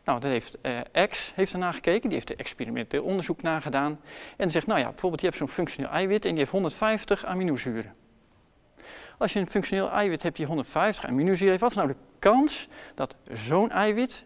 [0.05, 4.01] Nou, daar heeft uh, X heeft ernaar gekeken, die heeft er experimenteel onderzoek naar gedaan.
[4.37, 7.95] En zegt, nou ja, bijvoorbeeld je hebt zo'n functioneel eiwit en die heeft 150 aminozuren.
[9.19, 12.69] Als je een functioneel eiwit hebt die 150 aminozuren heeft, wat is nou de kans
[12.95, 14.25] dat zo'n eiwit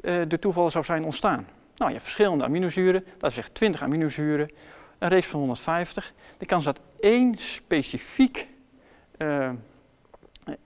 [0.00, 1.46] uh, de toeval zou zijn ontstaan?
[1.76, 4.50] Nou, je hebt verschillende aminozuren, dat is 20 aminozuren,
[4.98, 6.12] een reeks van 150.
[6.38, 8.48] De kans dat één specifiek,
[9.18, 9.50] uh,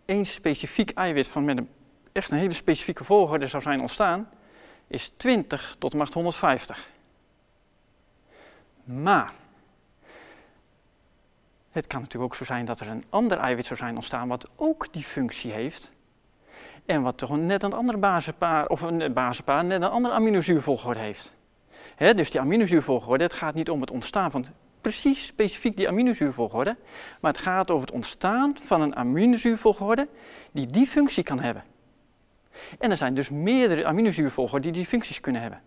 [0.04, 1.68] één specifiek eiwit van met een,
[2.12, 4.28] echt een hele specifieke volgorde zou zijn ontstaan,
[4.92, 6.90] is 20 tot macht 150.
[8.84, 9.32] Maar
[11.70, 14.48] het kan natuurlijk ook zo zijn dat er een ander eiwit zou zijn ontstaan wat
[14.56, 15.90] ook die functie heeft.
[16.86, 21.34] En wat toch net een andere basispaar, of een basispaar, net een andere aminozuurvolgorde heeft.
[21.96, 24.46] He, dus die aminozuurvolgorde, het gaat niet om het ontstaan van
[24.80, 26.76] precies specifiek die aminozuurvolgorde,
[27.20, 30.08] maar het gaat over het ontstaan van een aminozuurvolgorde
[30.52, 31.64] die die functie kan hebben.
[32.78, 35.60] En er zijn dus meerdere aminozuurvolgers die die functies kunnen hebben.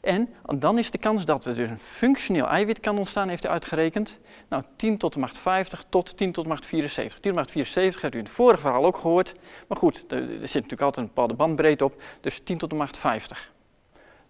[0.00, 3.52] En dan is de kans dat er dus een functioneel eiwit kan ontstaan, heeft hij
[3.52, 4.20] uitgerekend.
[4.48, 7.20] Nou, 10 tot de macht 50 tot 10 tot de macht 74.
[7.20, 9.34] 10 tot de macht 74 hebt u in het vorige verhaal ook gehoord.
[9.68, 12.02] Maar goed, er zit natuurlijk altijd een bepaalde bandbreedte op.
[12.20, 13.54] Dus 10 tot de macht 50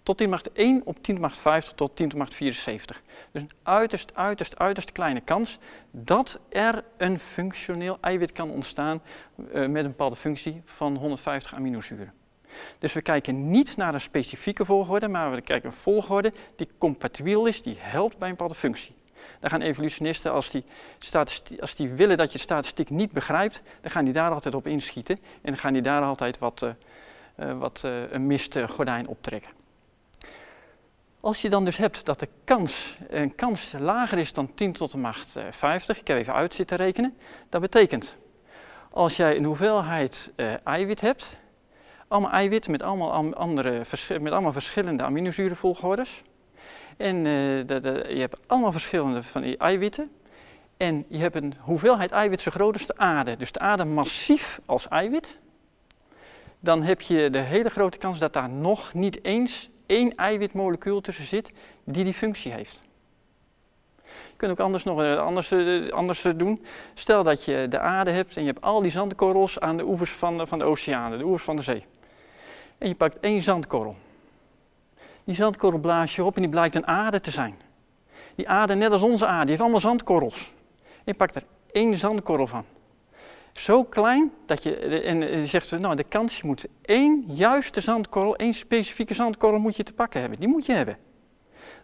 [0.07, 3.03] tot 10 macht 1 op 10 macht 50 tot 10 macht 74.
[3.31, 5.59] Dus een uiterst, uiterst, uiterst kleine kans
[5.91, 9.03] dat er een functioneel eiwit kan ontstaan
[9.39, 12.13] uh, met een bepaalde functie van 150 aminozuren.
[12.79, 17.47] Dus we kijken niet naar een specifieke volgorde, maar we kijken een volgorde die compatibel
[17.47, 18.95] is, die helpt bij een bepaalde functie.
[19.41, 20.65] Dan gaan evolutionisten, als die,
[21.61, 25.17] als die willen dat je statistiek niet begrijpt, dan gaan die daar altijd op inschieten
[25.17, 26.71] en dan gaan die daar altijd wat, uh,
[27.41, 29.65] uh, wat een mistgordijn optrekken.
[31.27, 34.93] Als je dan dus hebt dat de kans, een kans lager is dan 10 tot
[34.93, 37.17] de macht 50, ik heb even uit zitten rekenen,
[37.49, 38.17] dat betekent
[38.91, 41.39] als jij een hoeveelheid uh, eiwit hebt,
[42.09, 43.83] allemaal eiwit met allemaal, andere,
[44.21, 46.23] met allemaal verschillende aminozurenvolgordes,
[46.97, 50.11] en de, je hebt allemaal verschillende van die eiwitten,
[50.77, 54.61] en je hebt een hoeveelheid eiwit zo groot als de aarde, dus de aarde massief
[54.67, 55.39] als eiwit,
[56.61, 61.25] dan heb je de hele grote kans dat daar nog niet eens één eiwitmolecuul tussen
[61.25, 61.53] zit
[61.85, 62.83] die die functie heeft.
[64.05, 66.65] Je kunt ook anders nog eh, anders, eh, anders eh, doen.
[66.95, 70.13] Stel dat je de aarde hebt en je hebt al die zandkorrels aan de oevers
[70.13, 71.85] van de, van de oceanen, de oevers van de zee.
[72.79, 73.97] En je pakt één zandkorrel.
[75.25, 77.59] Die zandkorrel blaas je op en die blijkt een aarde te zijn.
[78.35, 80.53] Die aarde, net als onze aarde, die heeft allemaal zandkorrels.
[81.05, 82.65] Je pakt er één zandkorrel van.
[83.57, 88.37] Zo klein dat je, en je zegt, nou de kans, je moet één juiste zandkorrel,
[88.37, 90.39] één specifieke zandkorrel moet je te pakken hebben.
[90.39, 90.99] Die moet je hebben.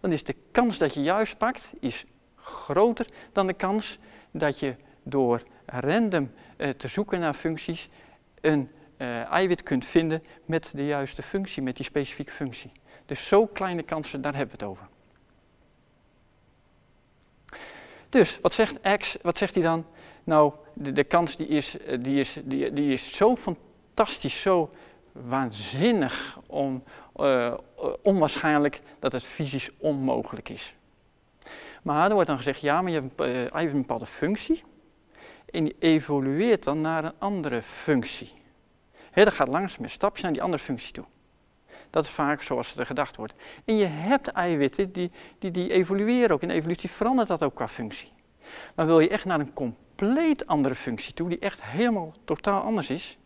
[0.00, 2.04] Dan is de kans dat je juist pakt, is
[2.36, 3.98] groter dan de kans
[4.30, 7.88] dat je door random eh, te zoeken naar functies
[8.40, 12.72] een uh, eiwit kunt vinden met de juiste functie, met die specifieke functie.
[13.06, 14.88] Dus zo kleine kansen, daar hebben we het over.
[18.08, 19.86] Dus, wat zegt X, wat zegt hij dan?
[20.24, 24.70] Nou, de, kans die is, eh, die, is, die, die is zo fantastisch, zo
[25.12, 26.84] waanzinnig on,
[27.16, 27.54] uh,
[28.02, 30.74] onwaarschijnlijk dat het fysisch onmogelijk is.
[31.82, 33.20] Maar er wordt dan gezegd, ja, maar je hebt
[33.54, 34.62] uh, een bepaalde functie
[35.50, 38.32] en die evolueert dan naar een andere functie.
[39.10, 41.04] He, dat gaat langs met stapjes naar die andere functie toe.
[41.90, 43.34] Dat is vaak zoals er gedacht wordt.
[43.64, 46.42] En je hebt eiwitten die, die, die evolueren ook.
[46.42, 48.12] In evolutie verandert dat ook qua functie.
[48.74, 52.90] Maar wil je echt naar een compleet andere functie toe, die echt helemaal totaal anders
[52.90, 53.18] is,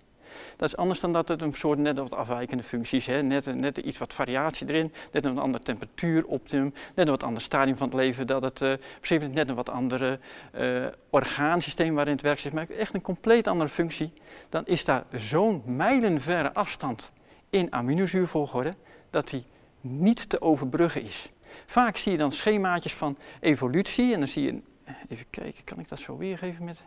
[0.56, 3.22] dat is anders dan dat het een soort net wat afwijkende functies is.
[3.22, 7.76] Net, net iets wat variatie erin, net een ander temperatuuroptimum, net een wat ander stadium
[7.76, 10.18] van het leven, dat het uh, op een net een wat andere
[10.58, 14.12] uh, orgaansysteem waarin het werkt is, maar echt een compleet andere functie.
[14.48, 17.12] Dan is daar zo'n mijlenverre afstand
[17.50, 18.72] in aminozuurvolgorde
[19.10, 19.44] dat die
[19.80, 21.30] niet te overbruggen is.
[21.66, 24.60] Vaak zie je dan schemaatjes van evolutie en dan zie je,
[25.09, 26.85] even kijken, kan ik dat zo weergeven met,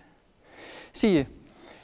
[0.92, 1.26] zie je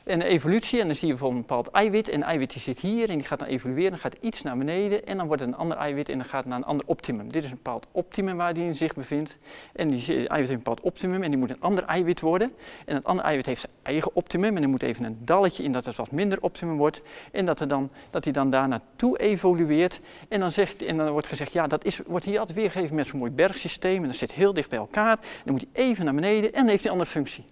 [0.06, 3.10] een evolutie en dan zie je bijvoorbeeld een bepaald eiwit en eiwit die zit hier
[3.10, 5.58] en die gaat dan evolueren, dan gaat iets naar beneden en dan wordt het een
[5.58, 7.32] ander eiwit en dan gaat het naar een ander optimum.
[7.32, 9.38] Dit is een bepaald optimum waar die in zich bevindt.
[9.74, 12.52] En die eiwit heeft een bepaald optimum en die moet een ander eiwit worden.
[12.86, 15.72] En het andere eiwit heeft zijn eigen optimum en er moet even een dalletje in
[15.72, 17.02] dat het wat minder optimum wordt.
[17.32, 20.00] En dat, er dan, dat hij dan daar naartoe evolueert.
[20.28, 23.06] En dan, zegt, en dan wordt gezegd ja dat is, wordt hier altijd weergegeven met
[23.06, 25.18] zo'n mooi bergsysteem en dat zit heel dicht bij elkaar.
[25.18, 27.46] En dan moet hij even naar beneden en heeft hij een andere functie.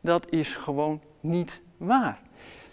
[0.00, 2.20] Dat is gewoon niet waar.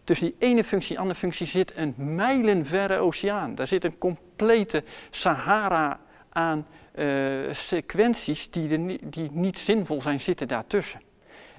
[0.04, 3.56] Tussen die ene functie en die andere functie zit een mijlenverre oceaan.
[3.56, 11.02] Daar zit een complete Sahara aan uh, sequenties die, die niet zinvol zijn, zitten daartussen.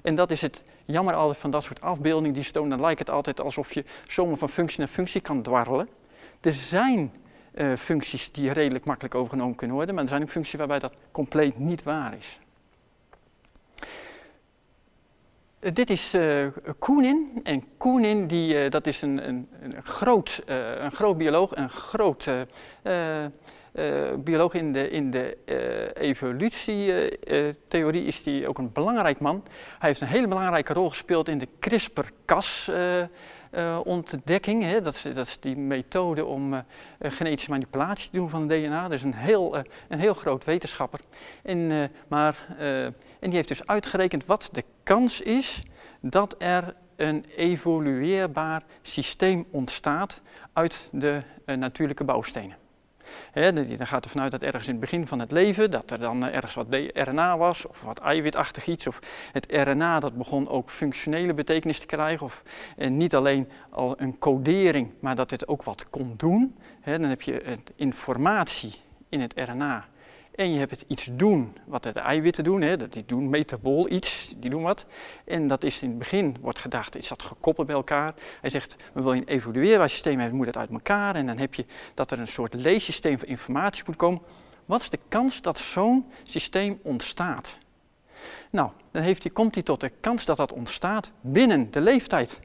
[0.01, 2.69] En dat is het jammer altijd van dat soort afbeeldingen die stonen.
[2.69, 5.89] Dan lijkt het altijd alsof je zomaar van functie naar functie kan dwarrelen.
[6.41, 7.11] Er zijn
[7.55, 10.93] uh, functies die redelijk makkelijk overgenomen kunnen worden, maar er zijn ook functies waarbij dat
[11.11, 12.39] compleet niet waar is.
[13.79, 13.87] Eh,
[15.59, 16.47] dit is uh,
[16.79, 17.39] Koenin.
[17.43, 20.41] En Koenin, die, uh, dat is een, een, een groot,
[20.79, 22.29] een groot bioloog, een groot
[24.17, 25.37] bioloog in de, in de
[25.93, 29.43] evolutietheorie is hij ook een belangrijk man.
[29.79, 32.71] Hij heeft een hele belangrijke rol gespeeld in de CRISPR-Cas
[33.83, 34.63] ontdekking.
[34.63, 34.81] Hè.
[34.81, 36.63] Dat, is, dat is die methode om
[36.99, 38.87] genetische manipulatie te doen van het DNA.
[38.87, 40.99] Dus een heel, een heel groot wetenschapper.
[41.43, 45.63] En, maar en die heeft dus uitgerekend wat de kans is
[46.01, 50.21] dat er een evolueerbaar systeem ontstaat
[50.53, 52.66] uit de natuurlijke bouwstenen.
[53.33, 56.25] Dan gaat er vanuit dat ergens in het begin van het leven, dat er dan
[56.25, 58.99] uh, ergens wat RNA was, of wat eiwitachtig iets, of
[59.31, 62.43] het RNA dat begon ook functionele betekenis te krijgen, of
[62.77, 66.55] uh, niet alleen al een codering, maar dat het ook wat kon doen.
[66.83, 68.73] Dan heb je informatie
[69.09, 69.85] in het RNA
[70.37, 73.89] en je hebt het iets doen wat de eiwitten doen, hè, dat die doen metabool
[73.91, 74.85] iets, die doen wat.
[75.25, 78.13] En dat is in het begin, wordt gedacht, is dat gekoppeld bij elkaar.
[78.41, 81.15] Hij zegt, we willen een evolueerbaar systeem hebben, moet het uit elkaar.
[81.15, 84.21] En dan heb je dat er een soort leessysteem van informatie moet komen.
[84.65, 87.57] Wat is de kans dat zo'n systeem ontstaat?
[88.49, 92.39] Nou, dan heeft hij, komt hij tot de kans dat dat ontstaat binnen de leeftijd.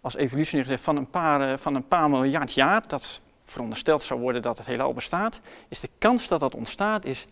[0.00, 4.20] Als evolutie gezegd van een paar, eh, van een paar miljard jaar, dat verondersteld zou
[4.20, 7.26] worden dat het heelal bestaat, is de kans dat dat ontstaat is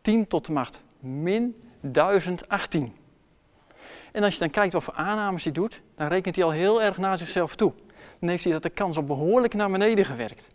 [0.00, 2.96] 10 tot de macht min 1018.
[4.12, 6.82] En als je dan kijkt wat voor aannames hij doet, dan rekent hij al heel
[6.82, 7.72] erg naar zichzelf toe.
[8.20, 10.46] Dan heeft hij dat de kans al behoorlijk naar beneden gewerkt.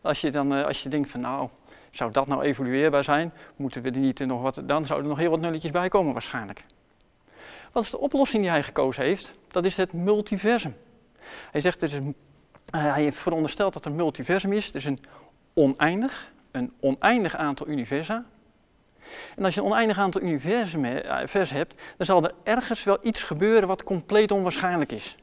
[0.00, 1.48] Als je dan eh, als je denkt van nou,
[1.90, 5.18] zou dat nou evolueerbaar zijn, moeten we er niet nog wat, dan zouden er nog
[5.18, 6.64] heel wat nulletjes bij komen waarschijnlijk.
[7.72, 9.34] Wat is de oplossing die hij gekozen heeft?
[9.48, 10.76] Dat is het multiversum.
[11.50, 12.14] Hij zegt, er is een
[12.74, 15.00] uh, hij veronderstelt dat er een multiversum is, dus een
[15.54, 18.24] oneindig, een oneindig aantal universa.
[19.36, 23.22] En als je een oneindig aantal universum eh, hebt, dan zal er ergens wel iets
[23.22, 25.16] gebeuren wat compleet onwaarschijnlijk is.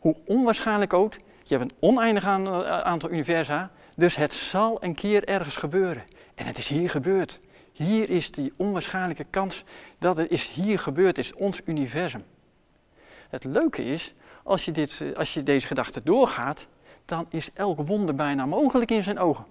[0.00, 5.24] Hoe onwaarschijnlijk ook, je hebt een oneindig eh, aantal universa, dus het zal een keer
[5.24, 6.04] ergens gebeuren.
[6.34, 7.40] En het is hier gebeurd.
[7.72, 9.64] Hier is die onwaarschijnlijke kans
[9.98, 12.24] dat het is hier gebeurd, is ons universum.
[13.28, 14.14] Het leuke is,
[14.46, 16.66] als je, dit, als je deze gedachte doorgaat,
[17.04, 19.44] dan is elk wonder bijna mogelijk in zijn ogen.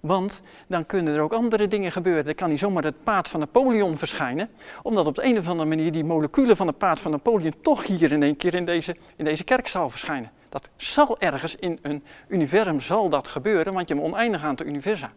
[0.00, 2.26] Want dan kunnen er ook andere dingen gebeuren.
[2.26, 4.50] Er kan niet zomaar het paard van Napoleon verschijnen,
[4.82, 7.86] omdat op de een of andere manier die moleculen van het paard van Napoleon toch
[7.86, 10.30] hier in één keer in deze, in deze kerkzaal verschijnen.
[10.48, 15.12] Dat zal ergens in een universum zal dat gebeuren, want je hebt oneindig aantal universa.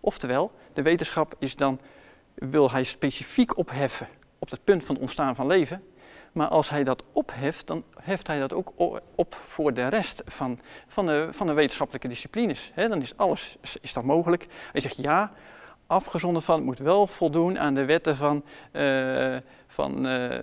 [0.00, 1.80] Oftewel, de wetenschap is dan,
[2.34, 5.82] wil hij specifiek opheffen op het punt van ontstaan van leven.
[6.36, 8.72] Maar als hij dat opheft, dan heft hij dat ook
[9.14, 12.72] op voor de rest van, van, de, van de wetenschappelijke disciplines.
[12.74, 14.46] dan is alles is dat mogelijk.
[14.72, 15.32] Hij zegt ja,
[15.86, 20.38] afgezonderd van, het moet wel voldoen aan de wetten van, uh, van uh,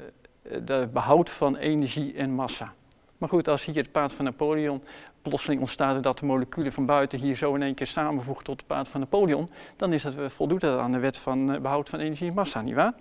[0.64, 2.74] de behoud van energie en massa.
[3.18, 4.84] Maar goed, als hier het paard van Napoleon
[5.22, 8.68] plotseling ontstaat doordat de moleculen van buiten hier zo in één keer samenvoegen tot het
[8.68, 12.28] paard van Napoleon, dan is dat, voldoet dat aan de wet van behoud van energie
[12.28, 12.94] en massa, nietwaar?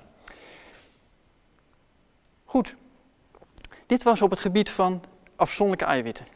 [2.44, 2.76] Goed,
[3.92, 5.02] dit was op het gebied van
[5.36, 6.26] afzonderlijke eiwitten.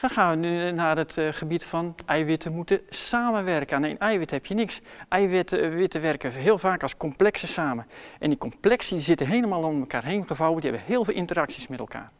[0.00, 3.76] Dan gaan we nu naar het uh, gebied van eiwitten moeten samenwerken.
[3.76, 4.80] Aan één eiwit heb je niks.
[5.08, 7.86] Eiwitten werken heel vaak als complexen samen.
[8.18, 10.60] En die complexen zitten helemaal om elkaar heen gevouwen.
[10.60, 12.10] Die hebben heel veel interacties met elkaar.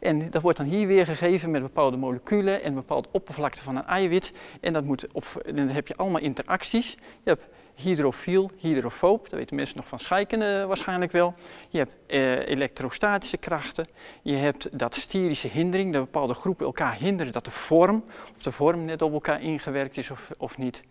[0.00, 3.76] En dat wordt dan hier weer gegeven met bepaalde moleculen en een bepaalde oppervlakte van
[3.76, 4.32] een eiwit.
[4.60, 5.24] En dat moet op,
[5.54, 6.90] dan heb je allemaal interacties.
[7.22, 11.34] Je hebt hydrofiel, hydrofoob, dat weten mensen nog van scheikunde waarschijnlijk wel.
[11.68, 13.86] Je hebt eh, elektrostatische krachten,
[14.22, 18.04] je hebt dat sterische hindering, dat bepaalde groepen elkaar hinderen dat de vorm,
[18.36, 20.82] of de vorm net op elkaar ingewerkt is of, of niet.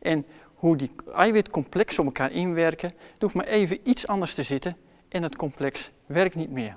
[0.00, 4.76] En hoe die eiwitcomplexen op elkaar inwerken, er hoeft maar even iets anders te zitten
[5.08, 6.76] en het complex werkt niet meer.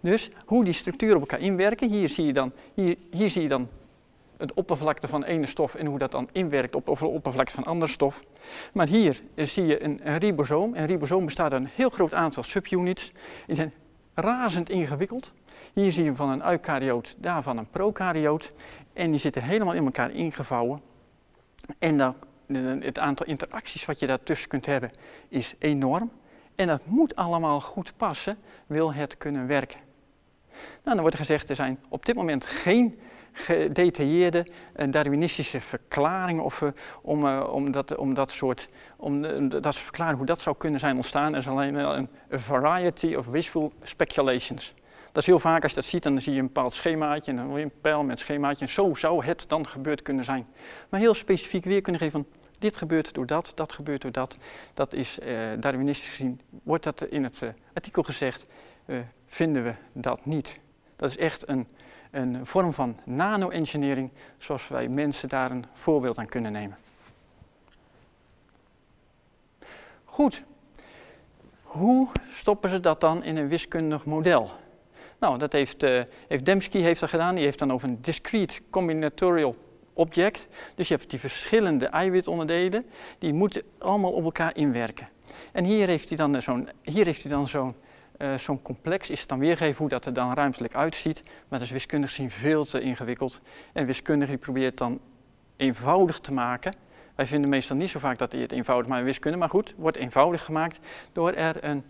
[0.00, 3.48] Dus hoe die structuren op elkaar inwerken, hier zie je dan, hier, hier zie je
[3.48, 3.68] dan
[4.40, 7.90] het oppervlakte van ene stof en hoe dat dan inwerkt op de oppervlakte van andere
[7.90, 8.20] stof.
[8.72, 10.74] Maar hier zie je een, ribosoom.
[10.74, 13.12] Een ribosoom bestaat uit een heel groot aantal subunits.
[13.46, 13.72] Die zijn
[14.14, 15.32] razend ingewikkeld.
[15.72, 18.52] Hier zie je van een eukaryoot, daarvan een prokaryoot.
[18.92, 20.80] En die zitten helemaal in elkaar ingevouwen.
[21.78, 22.14] En dan,
[22.80, 24.90] het aantal interacties wat je daartussen kunt hebben
[25.28, 26.10] is enorm.
[26.54, 29.80] En dat moet allemaal goed passen, wil het kunnen werken.
[30.52, 33.00] Nou, dan wordt er gezegd, er zijn op dit moment geen
[33.32, 34.46] gedetailleerde
[34.90, 36.64] Darwinistische verklaringen of,
[37.02, 40.96] om, uh, om, dat, om dat soort, om dat verklaren hoe dat zou kunnen zijn
[40.96, 44.74] ontstaan, is alleen een, variety of wishful speculations.
[45.12, 47.38] Dat is heel vaak, als je dat ziet, dan zie je een bepaald schemaatje en
[47.38, 50.46] een pijl met schemaatje en zo zou het dan gebeurd kunnen zijn.
[50.88, 54.36] Maar heel specifiek weer kunnen geven van dit gebeurt door dat, dat gebeurt door dat.
[54.74, 58.46] Dat is uh, Darwinistisch gezien, wordt dat in het uh, artikel gezegd,
[58.86, 60.58] uh, vinden we dat niet.
[60.96, 61.66] Dat is echt een
[62.10, 66.76] een vorm van nano-engineering, zoals wij mensen daar een voorbeeld aan kunnen nemen.
[70.04, 70.42] Goed,
[71.62, 74.50] hoe stoppen ze dat dan in een wiskundig model?
[75.18, 77.34] Nou, dat heeft, uh, heeft Dembski heeft dat gedaan.
[77.34, 79.56] Die heeft dan over een discrete combinatorial
[79.92, 80.48] object.
[80.74, 82.86] Dus je hebt die verschillende eiwitonderdelen,
[83.18, 85.08] die moeten allemaal op elkaar inwerken.
[85.52, 87.74] En hier heeft hij dan zo'n, hier heeft hij dan zo'n
[88.22, 91.22] uh, zo'n complex is het dan weergeven hoe dat er dan ruimtelijk uitziet.
[91.24, 93.40] Maar dat is wiskundig gezien veel te ingewikkeld.
[93.72, 95.00] En wiskundige die probeert dan
[95.56, 96.74] eenvoudig te maken.
[97.14, 99.38] Wij vinden meestal niet zo vaak dat hij het eenvoudig maakt in wiskunde.
[99.38, 100.78] Maar goed, wordt eenvoudig gemaakt
[101.12, 101.84] door er een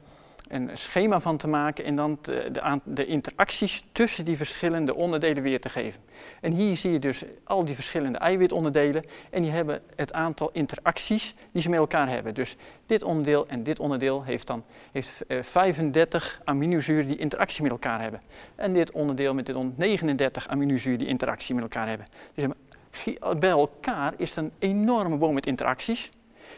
[0.51, 5.61] een schema van te maken en dan de, de, interacties tussen die verschillende onderdelen weer
[5.61, 6.01] te geven.
[6.41, 11.35] En hier zie je dus al die verschillende eiwitonderdelen en die hebben het aantal interacties
[11.53, 12.35] die ze met elkaar hebben.
[12.35, 17.71] Dus dit onderdeel en dit onderdeel heeft dan heeft, 35 eh, aminozuren die interactie met
[17.71, 18.21] elkaar hebben.
[18.55, 22.07] En dit onderdeel met dit 39 aminozuren die interactie met elkaar hebben.
[22.35, 22.45] Dus
[23.39, 26.11] bij elkaar is het een enorme boom met interacties.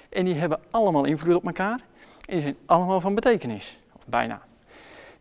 [0.09, 1.81] En die hebben allemaal invloed op elkaar.
[2.27, 4.43] En die zijn allemaal van betekenis bijna.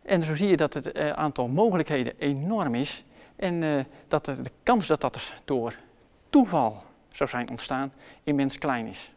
[0.02, 3.04] En zo zie je dat het uh, aantal mogelijkheden enorm is
[3.36, 5.74] en uh, dat de, kans dat dat door
[6.30, 7.92] toeval zou zijn ontstaan
[8.24, 9.12] immens klein is.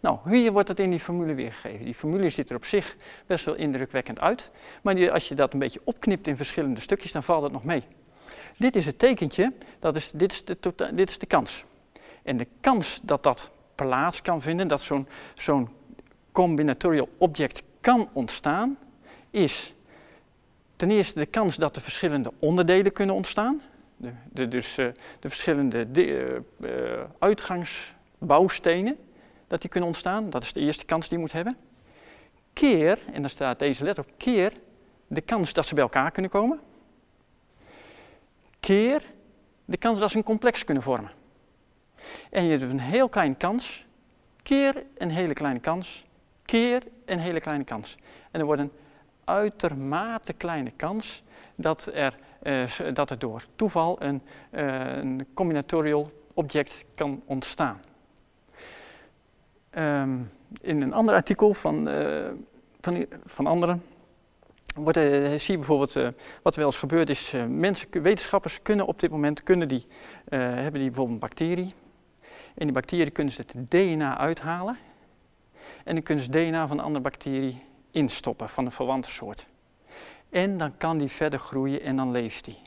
[0.00, 1.84] Nou, hier wordt het in die formule weergegeven.
[1.84, 2.96] Die formule ziet er op zich
[3.26, 4.50] best wel indrukwekkend uit,
[4.82, 7.82] maar als je dat een beetje opknipt in verschillende stukjes, dan valt het nog mee.
[8.56, 11.64] Dit is het tekentje, dat is, dit, is de, tota-, dit is de kans.
[12.22, 15.68] En de kans dat dat plaats kan vinden, dat zo'n zo'n
[16.32, 18.78] combinatorial object kan ontstaan,
[19.30, 19.74] is
[20.76, 23.62] ten eerste de kans dat er verschillende onderdelen kunnen ontstaan.
[24.32, 24.86] De, dus uh,
[25.20, 26.70] de verschillende de, uh,
[27.18, 28.96] uitgangsbouwstenen,
[29.46, 30.30] dat die kunnen ontstaan.
[30.30, 31.56] Dat is de eerste kans die je moet hebben.
[32.52, 34.52] Keer, en dan staat deze letter op, keer
[35.06, 36.60] de kans dat ze bij elkaar kunnen komen.
[38.60, 39.02] Keer
[39.64, 41.10] de kans dat ze een complex kunnen vormen.
[42.30, 43.86] En je hebt een heel kleine kans,
[44.42, 46.06] keer een hele kleine kans,
[46.44, 47.96] keer een hele kleine kans.
[48.30, 48.72] En er wordt een
[49.28, 51.22] uitermate kleine kans
[51.54, 57.80] dat er, uh, dat er door toeval een, uh, een combinatorial object kan ontstaan.
[59.70, 60.18] Ehm,
[60.60, 62.28] in een ander artikel van, uh,
[62.80, 63.82] van, van anderen
[64.74, 65.92] wordt, uh, zie je bijvoorbeeld
[66.42, 67.34] wat er wel eens gebeurd is.
[67.48, 69.86] mensen, wetenschappers kunnen op dit moment kunnen die,
[70.28, 71.74] hebben die bijvoorbeeld een bacterie.
[72.54, 74.76] En die bacterie kunnen ze het DNA uithalen.
[75.84, 77.62] En dan kunnen ze DNA van een andere bacterie
[77.98, 79.46] instoppen van een verwante soort.
[80.30, 82.58] En dan kan die verder groeien en dan leeft die.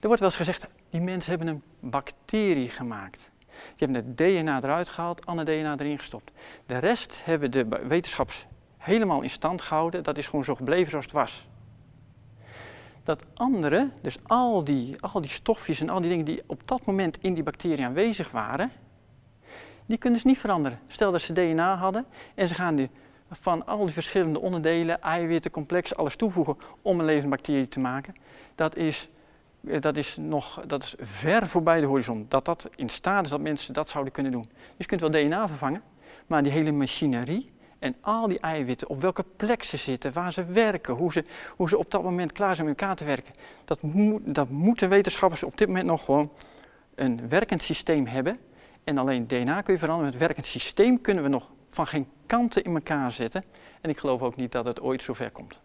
[0.00, 3.30] Er wordt wel eens gezegd, die mensen hebben een bacterie gemaakt.
[3.48, 6.30] Die hebben het DNA eruit gehaald, ander DNA erin gestopt.
[6.66, 8.46] De rest hebben de wetenschappers
[8.78, 10.02] helemaal in stand gehouden.
[10.02, 11.48] Dat is gewoon zo gebleven zoals het was.
[13.02, 16.84] Dat andere, dus al die, al die stofjes en al die dingen die op dat
[16.84, 18.72] moment in die bacterie aanwezig waren,
[19.86, 20.80] die kunnen ze niet veranderen.
[20.86, 22.90] Stel dat ze DNA hadden en ze gaan die
[23.30, 28.14] van al die verschillende onderdelen, eiwitten, complexen, alles toevoegen om een levende bacterie te maken.
[28.54, 29.08] Dat is,
[29.66, 32.26] eh, dat is nog dat is ver voorbij de horizon.
[32.28, 34.48] Dat dat in staat is dat mensen dat zouden kunnen doen.
[34.52, 35.82] Dus je kunt wel DNA vervangen,
[36.26, 40.44] maar die hele machinerie en al die eiwitten, op welke plek ze zitten, waar ze
[40.44, 41.24] werken, hoe ze,
[41.56, 43.34] hoe ze op dat moment klaar zijn met elkaar te werken.
[43.64, 46.30] Dat, moet, dat moeten wetenschappers op dit moment nog gewoon
[46.94, 48.38] een werkend systeem hebben.
[48.84, 50.10] En alleen DNA kun je veranderen.
[50.12, 53.44] Met het werkend systeem kunnen we nog van geen kanten in elkaar zetten.
[53.80, 55.60] En ik geloof ook niet dat het ooit zover komt.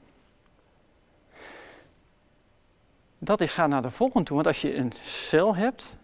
[3.18, 5.98] Dat is, gaat naar de volgende toe, want als je een cel hebt,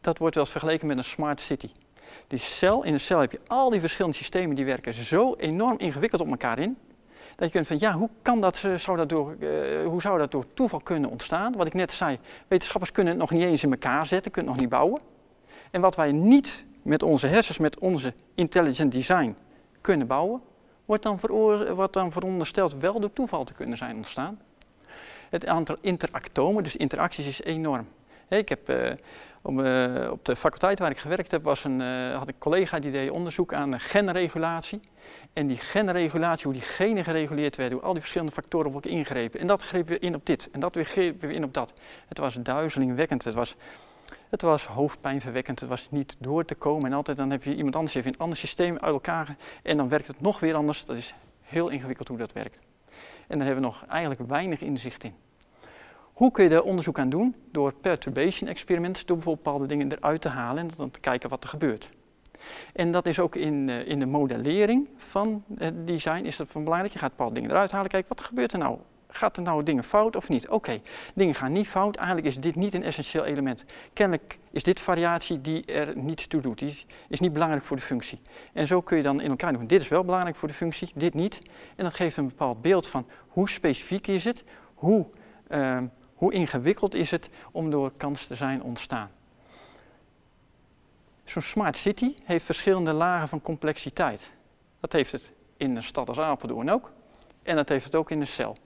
[0.00, 1.70] dat wordt wel vergeleken met een smart city.
[2.26, 5.78] Die cel, in een cel heb je al die verschillende systemen die werken zo enorm
[5.78, 6.78] ingewikkeld op elkaar in.
[7.36, 10.30] Dat je kunt van ja, hoe, kan dat, zou dat door, uh, hoe zou dat
[10.30, 11.56] door toeval kunnen ontstaan?
[11.56, 12.18] Wat ik net zei,
[12.48, 15.00] wetenschappers kunnen het nog niet eens in elkaar zetten, kunnen het nog niet bouwen.
[15.70, 19.36] En wat wij niet met onze hersens, met onze intelligent design
[19.80, 20.40] kunnen bouwen,
[20.84, 21.18] wordt dan,
[21.74, 24.40] wordt dan verondersteld wel door toeval te kunnen zijn ontstaan.
[25.30, 27.88] Het aantal interactomen, dus interacties, is enorm.
[28.28, 28.90] ik heb, uh,
[29.42, 32.78] op, uh, op, de faculteit waar ik gewerkt heb, was een, uh, had een collega
[32.78, 34.80] die deed onderzoek aan genregulatie.
[35.32, 39.40] En die genregulatie, hoe die genen gereguleerd werden, hoe al die verschillende factoren worden ingrepen.
[39.40, 41.72] En dat greep weer in op dit en dat weer greep weer in op dat.
[42.08, 43.24] Het was duizelingwekkend.
[43.24, 43.56] Het was
[44.32, 46.90] het was hoofdpijnverwekkend, het was niet door te komen.
[46.90, 49.88] En altijd dan heb je iemand anders even een ander systeem uit elkaar en dan
[49.88, 50.84] werkt het nog weer anders.
[50.84, 52.60] Dat is heel ingewikkeld hoe dat werkt.
[53.26, 55.14] En daar hebben we nog eigenlijk weinig inzicht in.
[56.12, 57.34] Hoe kun je daar onderzoek aan doen?
[57.50, 61.42] Door perturbation experimenten, door bijvoorbeeld bepaalde dingen eruit te halen en dan te kijken wat
[61.42, 61.90] er gebeurt.
[62.72, 66.62] En dat is ook in, eh, in de modellering van het design is dat van
[66.64, 66.92] belangrijk.
[66.92, 68.78] Je gaat bepaalde dingen eruit halen, kijken wat gebeurt er nou
[69.14, 70.48] Gaat er nou dingen fout of niet?
[70.48, 70.80] Oké,
[71.14, 71.96] dingen gaan niet fout.
[71.96, 73.64] Eigenlijk is dit niet een essentieel element.
[73.92, 76.58] Kennelijk is dit variatie die er niets toe doet.
[76.58, 78.20] Die is, is niet belangrijk voor de functie.
[78.52, 79.66] En zo kun je dan in elkaar doen.
[79.66, 81.40] Dit is wel belangrijk voor de functie, dit niet.
[81.76, 84.44] En dat geeft een bepaald beeld van hoe specifiek is het,
[84.74, 85.06] hoe,
[85.48, 85.78] uh,
[86.14, 89.10] hoe ingewikkeld is het om door kans te zijn ontstaan.
[91.24, 94.32] Zo'n smart city heeft verschillende lagen van complexiteit.
[94.80, 96.92] Dat heeft het in een stad als Apeldoorn ook.
[97.42, 98.56] En dat heeft het ook in een cel.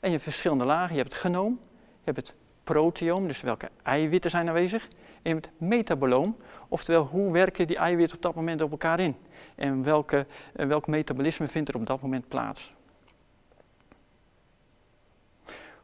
[0.00, 0.94] En je hebt verschillende lagen.
[0.94, 2.34] Je hebt het genoom, je hebt het
[2.64, 4.88] proteoom, dus welke eiwitten zijn aanwezig.
[4.88, 6.36] En je hebt het metaboloom,
[6.68, 9.16] oftewel hoe werken die eiwitten op dat moment op elkaar in.
[9.54, 12.72] En welke, eh, welk metabolisme vindt er op dat moment plaats.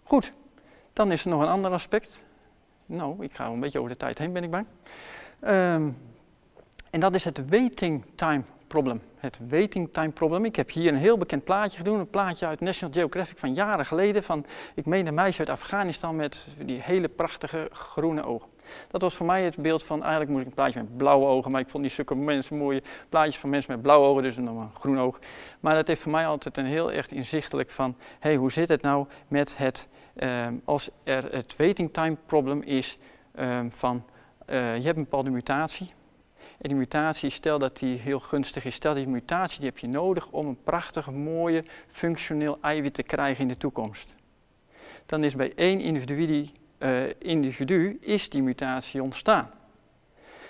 [0.03, 0.33] Goed,
[0.93, 2.25] dan is er nog een ander aspect.
[2.87, 4.67] Nou, ik ga een beetje over de tijd heen, ben ik bang.
[5.41, 5.97] Um,
[6.91, 10.45] en dat is het waiting time problem, het waiting time problem.
[10.45, 13.87] Ik heb hier een heel bekend plaatje gedaan, een plaatje uit National Geographic van jaren
[13.87, 14.23] geleden.
[14.23, 14.45] Van,
[14.75, 18.49] ik meen een meisje uit Afghanistan met die hele prachtige groene ogen.
[18.91, 21.51] Dat was voor mij het beeld van, eigenlijk moest ik een plaatje met blauwe ogen,
[21.51, 24.47] maar ik vond niet zulke mensen mooie plaatjes van mensen met blauwe ogen, dus dan
[24.47, 25.19] een groen oog.
[25.61, 28.69] Maar dat heeft voor mij altijd een heel echt inzichtelijk van, hé, hey, hoe zit
[28.69, 32.99] het nou met het, uh, als er het waiting time problem is
[33.39, 34.05] uh, van,
[34.51, 35.93] uh, je hebt een bepaalde mutatie,
[36.59, 39.86] en die mutatie, stel dat die heel gunstig is, stel die mutatie die heb je
[39.86, 44.14] nodig om een prachtig, mooie, functioneel eiwit te krijgen in de toekomst.
[45.07, 46.46] Dan is bij één individu,
[46.78, 49.50] uh, individu is die mutatie ontstaan.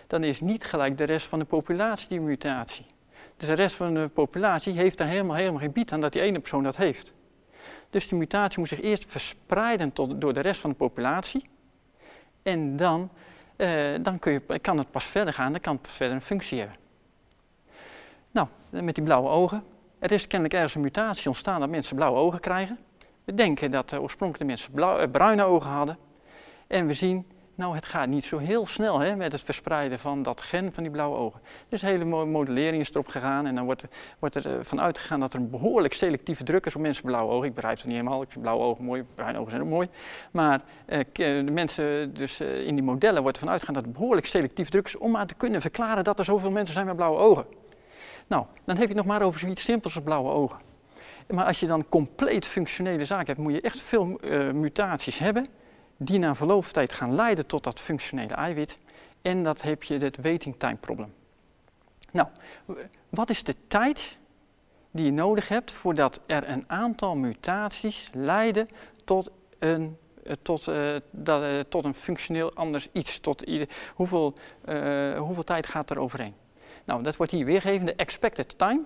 [0.07, 2.87] Dan is niet gelijk de rest van de populatie die mutatie.
[3.37, 6.23] Dus de rest van de populatie heeft daar helemaal, helemaal geen bied aan dat die
[6.23, 7.13] ene persoon dat heeft.
[7.91, 11.45] Dus die mutatie moet zich eerst verspreiden tot, door de rest van de populatie.
[12.43, 13.11] En dan
[13.57, 16.59] uh, dan kun je, kan het pas verder gaan, dan kan het verder een functie
[16.59, 16.77] hebben.
[18.31, 19.65] Nou, met die blauwe ogen.
[19.99, 22.79] Er is kennelijk ergens een mutatie ontstaan dat mensen blauwe ogen krijgen.
[23.25, 25.99] We denken dat uh, oorspronkelijk de mensen uh, bruine ogen hadden.
[26.67, 27.27] En we zien
[27.57, 30.83] nou, het gaat niet zo heel snel hè, met het verspreiden van dat gen van
[30.83, 31.41] die blauwe ogen.
[31.69, 33.85] Dus hele modellering is erop gegaan en dan wordt,
[34.19, 37.33] wordt er eh, van uitgegaan dat er een behoorlijk selectieve druk is op mensen blauwe
[37.33, 37.49] ogen.
[37.49, 39.89] Ik begrijp het niet helemaal, ik vind blauwe ogen mooi, bruine ogen zijn ook mooi.
[40.31, 44.27] Maar eh, de mensen, dus eh, in die modellen wordt ervan uitgegaan dat er behoorlijk
[44.27, 47.19] selectief druk is om maar te kunnen verklaren dat er zoveel mensen zijn met blauwe
[47.19, 47.45] ogen.
[48.27, 50.59] Nou, dan heb je het nog maar over zoiets simpels als blauwe ogen.
[51.29, 54.19] Maar als je dan compleet functionele zaken hebt, moet je echt veel
[54.53, 55.47] mutaties hebben
[55.97, 58.79] die na verloop van tijd gaan leiden tot dat functionele eiwit.
[59.23, 61.15] En dat heb je het waiting time probleem.
[62.11, 62.29] Nou,
[63.09, 64.19] wat is de tijd
[64.91, 68.69] die je nodig hebt voordat er een aantal mutaties leiden
[69.05, 73.21] tot een, eh, tot, uh, dat, uh, tot een functioneel anders iets?
[73.21, 73.45] Tot
[73.95, 74.35] hoeveel,
[75.17, 76.35] hoeveel tijd gaat er overheen?
[76.85, 78.81] Nou, dat wordt hier weergegeven, de expected time.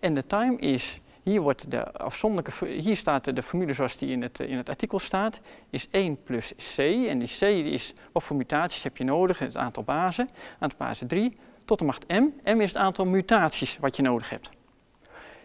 [0.00, 4.22] En de time is hier, wordt de afzonderlijke, hier staat de formule zoals die in
[4.22, 6.78] het, in het artikel staat, is 1 plus c.
[6.78, 9.38] En die c is, wat voor mutaties heb je nodig?
[9.38, 12.28] Het aantal bazen, aantal bazen 3, tot de macht m.
[12.44, 14.50] m is het aantal mutaties wat je nodig hebt.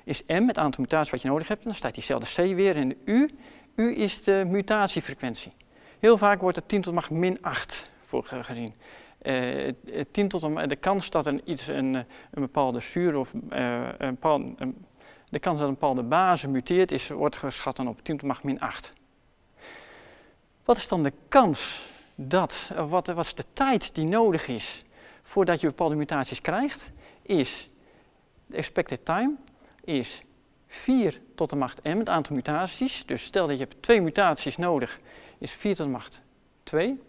[0.04, 2.90] Is m het aantal mutaties wat je nodig hebt, dan staat diezelfde c weer in
[2.90, 3.30] de u.
[3.76, 5.52] u is de mutatiefrequentie.
[6.00, 8.74] Heel vaak wordt het 10 tot de macht min 8 voor gezien.
[9.22, 9.72] Uh,
[10.12, 14.18] 10 tot de, de kans dat een, iets, een, een bepaalde zuur of een,
[14.58, 14.86] een
[15.30, 18.28] de kans dat een bepaalde base muteert is, wordt geschat dan op 10 tot de
[18.28, 18.94] macht min 8.
[20.66, 24.84] Wat is dan de kans dat, eh, wat, wat is de tijd die nodig is
[25.24, 26.92] voordat je bepaalde mutaties krijgt?
[27.22, 27.70] Is
[28.46, 29.36] de expected time
[29.84, 30.24] is
[30.68, 33.06] 4 tot de macht m, het aantal mutaties.
[33.06, 35.00] Dus stel dat je hebt twee mutaties nodig,
[35.38, 36.24] is 4 tot de macht
[36.64, 37.00] 2,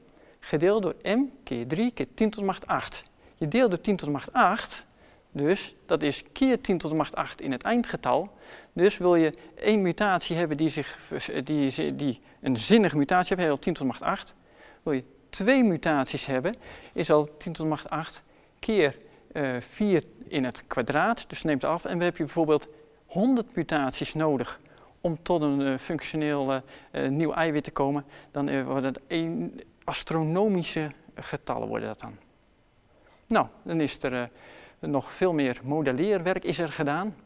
[0.41, 3.05] gedeeld door m keer 3 keer 10 tot de macht 8.
[3.37, 4.87] Je deelt door 10 tot de macht 8,
[5.33, 8.31] dus dat is keer 10 tot de macht 8 in het eindgetal.
[8.73, 11.13] Dus wil je één mutatie hebben die, zich,
[11.45, 14.35] die, die een zinnige mutatie heeft, heb je al 10 tot de macht 8.
[14.83, 16.55] Wil je twee mutaties hebben,
[16.93, 18.23] is al 10 tot de macht 8
[18.59, 18.97] keer
[19.33, 21.29] uh, eh, 4 in het kwadraat.
[21.29, 21.85] Dus neemt af.
[21.85, 22.69] En we hebben bijvoorbeeld
[23.07, 24.61] 100 mutaties nodig
[25.01, 26.55] om tot een uh, functioneel
[26.93, 28.05] uh, nieuw eiwit te komen.
[28.31, 32.17] Dan worden het een astronomische getallen worden dat dan.
[33.29, 34.31] Nou, dan is er
[34.81, 37.17] nog veel meer modelleerwerk is er gedaan.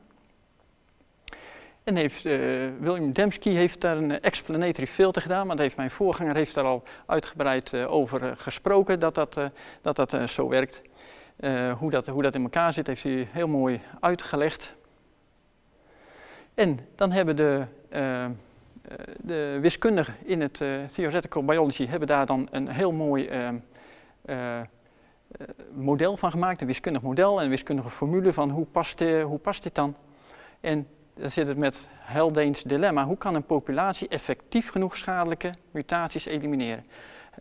[1.85, 2.35] En heeft, uh,
[2.81, 6.83] William Dembski heeft daar een explanatory filter gedaan, maar heeft mijn voorganger heeft daar al
[7.07, 9.39] uitgebreid uh, over gesproken dat dat,
[9.83, 10.83] dat, dat zo werkt.
[11.79, 14.77] hoe, dat, hoe dat in elkaar zit, heeft hij heel mooi uitgelegd.
[16.55, 17.65] En dan hebben de,
[19.17, 23.29] de wiskundigen in het Theoretical Biology hebben daar dan een heel mooi
[24.25, 24.61] eh,
[25.75, 29.39] model van gemaakt, een wiskundig model en een wiskundige formule van hoe past, uh, hoe
[29.39, 29.97] past dit dan.
[30.61, 33.05] En dan zit het met Haldane's dilemma.
[33.05, 36.85] Hoe kan een populatie effectief genoeg schadelijke mutaties elimineren?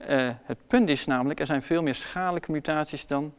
[0.10, 3.34] Uh, het punt is namelijk, er zijn veel meer schadelijke mutaties dan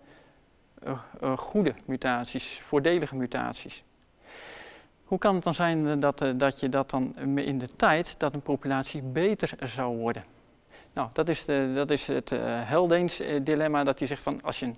[1.36, 3.84] goede mutaties, voordelige mutaties.
[5.04, 8.42] Hoe kan het dan zijn dat, dat je dat dan in de tijd, dat een
[8.42, 10.24] populatie beter zou worden?
[10.94, 14.66] Nou, dat is, de, dat is het uh, dilemma, dat hij zegt van als je,
[14.66, 14.76] een,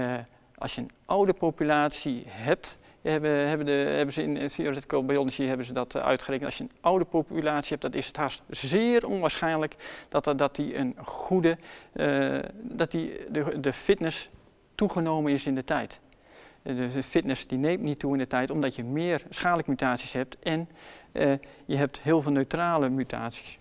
[0.00, 0.14] uh,
[0.58, 5.66] als je een oude populatie hebt, hebben, hebben, de, hebben ze in theoretical biology hebben
[5.66, 6.46] ze dat uitgerekend.
[6.46, 9.76] Als je een oude populatie hebt, dan is het haast zeer onwaarschijnlijk
[10.08, 11.58] dat, dat, dat die een goede,
[12.52, 14.30] dat die de, de fitness
[14.74, 16.00] toegenomen is in de tijd.
[16.62, 20.36] De fitness die neemt niet toe in de tijd, omdat je meer schadelijke mutaties hebt
[20.38, 20.68] en
[21.64, 23.58] je hebt heel veel neutrale mutaties.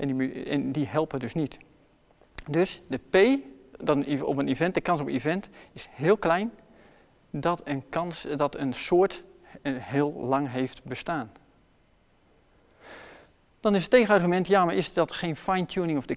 [0.00, 1.58] En die, en die helpen dus niet.
[2.46, 3.40] Dus de P
[3.84, 6.52] dan op een event, de kans op een event is heel klein
[7.30, 9.22] dat een, kans, dat een soort
[9.62, 11.32] eh, heel lang heeft bestaan.
[13.60, 16.14] Dan is het tegenargument, ja, maar is dat geen fine-tuning of the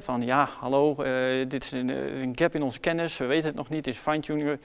[0.00, 1.06] van ja, hallo, uh,
[1.48, 3.94] dit is een, eh, een, gap in onze kennis, we weten het nog niet, het
[3.94, 4.58] is fine-tuning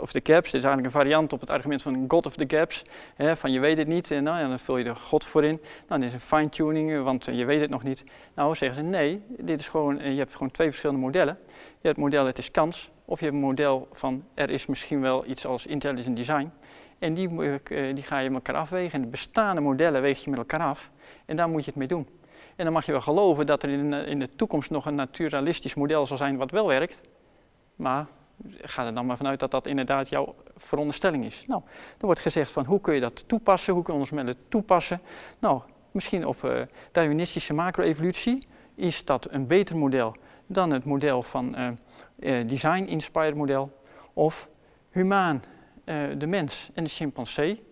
[0.00, 0.50] of the gaps.
[0.50, 2.82] Dit is eigenlijk een variant op het argument van God of the gaps,
[3.16, 5.60] van je weet het niet, en, nou, dan vul je er God voor in.
[5.88, 8.04] Nou, dit is een fine-tuning, want je weet het nog niet.
[8.34, 11.38] Nou, zeggen ze nee, dit is gewoon, je hebt gewoon twee verschillende modellen.
[11.46, 14.66] Je hebt het model het is kans, of je hebt een model van er is
[14.66, 16.52] misschien wel iets als intelligent design.
[16.98, 18.92] En die, eh, die ga je met elkaar afwegen.
[18.92, 20.90] En de bestaande modellen weeg je met elkaar af.
[21.24, 22.06] En daar moet je het mee doen.
[22.60, 25.74] En dan mag je wel geloven dat er in, in de toekomst nog een naturalistisch
[25.74, 27.00] model zal zijn wat wel werkt.
[27.76, 28.06] Maar
[28.60, 31.44] ga er dan maar vanuit dat dat inderdaad jouw veronderstelling is.
[31.46, 31.62] Nou,
[31.98, 34.36] er wordt gezegd van hoe kun je dat toepassen, hoe kun je ons met het
[34.48, 35.00] toepassen.
[35.38, 36.60] Nou, misschien op uh,
[36.92, 43.80] Darwinistische macro-evolutie is dat een beter model dan het model van uh, design-inspired model.
[44.12, 44.48] Of
[44.90, 45.42] humaan
[46.18, 47.62] de mens en de chimpansee,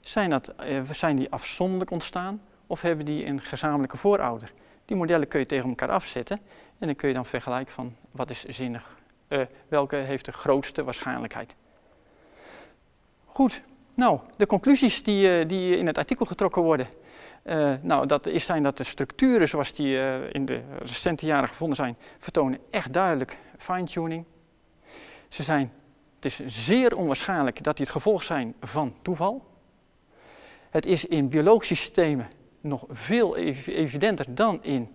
[0.00, 0.54] zijn, dat,
[0.90, 4.52] zijn die afzonderlijk ontstaan of hebben die een gezamenlijke voorouder?
[4.84, 6.40] Die modellen kun je tegen elkaar afzetten
[6.78, 8.96] en dan kun je dan vergelijken van wat is zinnig,
[9.28, 11.54] uh, welke heeft de grootste waarschijnlijkheid.
[13.24, 13.62] Goed,
[13.94, 16.86] nou, de conclusies die, die in het artikel getrokken worden.
[17.82, 19.98] nou, dat is zijn dat de structuren zoals die
[20.32, 24.24] in de recente jaren gevonden zijn, vertonen echt duidelijk fine-tuning.
[25.28, 25.72] Ze zijn
[26.24, 29.44] Het is zeer onwaarschijnlijk dat die het gevolg zijn van toeval.
[30.70, 32.28] Het is in biologische systemen
[32.64, 34.88] nog veel evidenter dan in,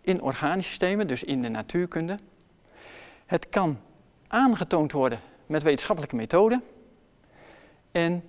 [0.00, 2.18] in organische systemen, dus in de natuurkunde.
[3.26, 3.78] Het kan
[4.28, 6.62] aangetoond worden met wetenschappelijke methoden.
[7.92, 8.24] En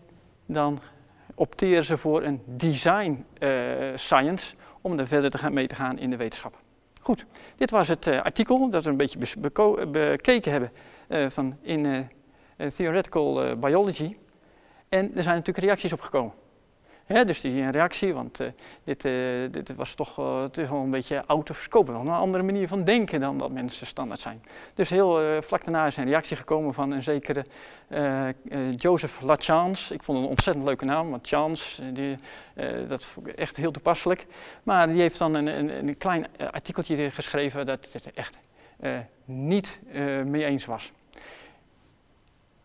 [0.46, 0.80] dan
[1.36, 3.50] opteren ze voor een design uh,
[3.96, 6.62] science om er verder te gaan, mee te gaan in de wetenschap.
[7.02, 7.26] Goed,
[7.56, 9.40] dit was het uh, artikel dat we een beetje
[9.92, 10.72] bekeken hebben
[11.08, 12.10] uh, van in
[12.76, 14.18] Theoretical Biology.
[14.90, 16.34] En er zijn natuurlijk reacties op gekomen.
[17.08, 18.48] Dus die een reactie, want uh,
[18.84, 19.12] dit, uh,
[19.52, 23.20] dit, was toch, uh, een beetje out of scope, wel een andere manier van denken
[23.20, 24.44] dan dat mensen standaard zijn.
[24.74, 27.46] Dus heel vlak daarna is een reactie gekomen van een zekere
[28.76, 29.94] Joseph Lachance.
[29.94, 31.92] Ik vond het een ontzettend leuke naam, want Chance,
[32.88, 34.26] dat vond ik echt heel toepasselijk.
[34.64, 38.38] Maar die heeft dan een, een, een klein artikeltje geschreven dat het echt
[39.26, 39.80] niet
[40.26, 40.92] mee eens was.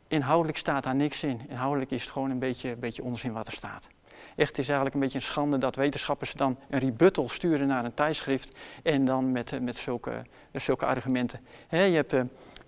[0.09, 1.41] Inhoudelijk staat daar niks in.
[1.49, 3.89] Inhoudelijk is het gewoon een beetje, een beetje onzin wat er staat.
[4.37, 7.85] Echt, het is eigenlijk een beetje een schande dat wetenschappers dan een rebuttal sturen naar
[7.85, 10.23] een tijdschrift en dan met, met zulke,
[10.53, 11.41] zulke argumenten.
[11.69, 12.21] je hebt uh,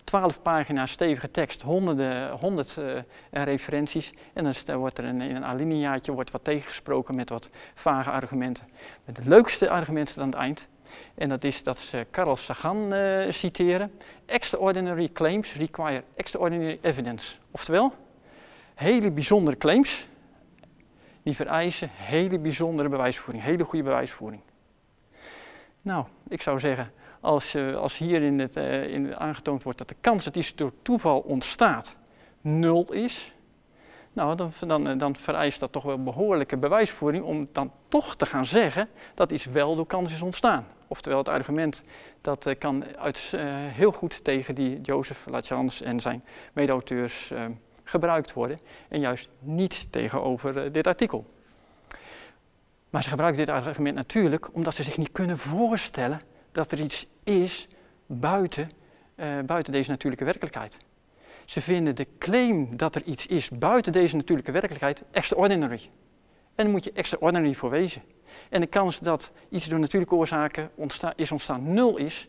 [0.05, 2.99] twaalf pagina's stevige tekst, honderden, honderd uh,
[3.31, 8.65] referenties en dan wordt er in een alineaatje wordt wat tegengesproken met wat vage argumenten.
[9.05, 10.69] Met de leukste argumenten aan het eind.
[11.15, 12.93] En dat is dat ze Carl Sagan
[13.31, 13.93] citeren.
[14.27, 17.37] Extraordinary claims require extraordinary evidence.
[17.51, 17.93] Oftewel,
[18.75, 20.07] hele bijzondere claims
[21.25, 24.43] die vereisen hele bijzondere bewijsvoering, hele goede bewijsvoering.
[25.83, 29.89] Nou, ik zou zeggen, als, uh, als hier in het, uh, in aangetoond wordt dat
[29.89, 31.97] de kans dat iets door toeval ontstaat
[32.41, 33.33] nul is,
[34.13, 38.27] nou, dan, dan, eh, dan, vereist dat toch wel behoorlijke bewijsvoering om dan toch te
[38.27, 40.67] gaan zeggen dat iets wel door kans is ontstaan.
[40.87, 41.83] Oftewel het argument
[42.21, 43.33] dat kan uit,
[43.73, 47.33] heel goed tegen die Joseph Lachance en zijn mede-auteurs
[47.85, 51.27] gebruikt worden en juist niet tegenover eh, dit artikel.
[52.91, 56.21] Maar ze gebruiken dit argument natuurlijk omdat ze zich niet kunnen voorstellen
[56.53, 57.69] dat er iets is
[58.07, 58.71] buiten,
[59.17, 60.79] uh, buiten deze natuurlijke werkelijkheid.
[61.45, 65.91] Ze vinden de claim dat er iets is buiten deze natuurlijke werkelijkheid extraordinary.
[66.55, 68.03] En dan moet je extraordinary voor wezen.
[68.49, 70.71] En de kans dat iets door natuurlijke oorzaken
[71.17, 72.29] is ontstaan nul is,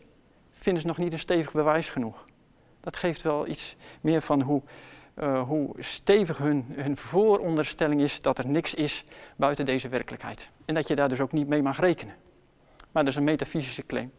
[0.52, 2.24] vinden ze nog niet een stevig bewijs genoeg.
[2.80, 4.62] Dat geeft wel iets meer van hoe
[5.18, 9.04] uh, hoe stevig hun, hun vooronderstelling is dat er niks is
[9.36, 10.50] buiten deze werkelijkheid.
[10.64, 12.14] En dat je daar dus ook niet mee mag rekenen.
[12.92, 14.12] Maar dat is een metafysische claim.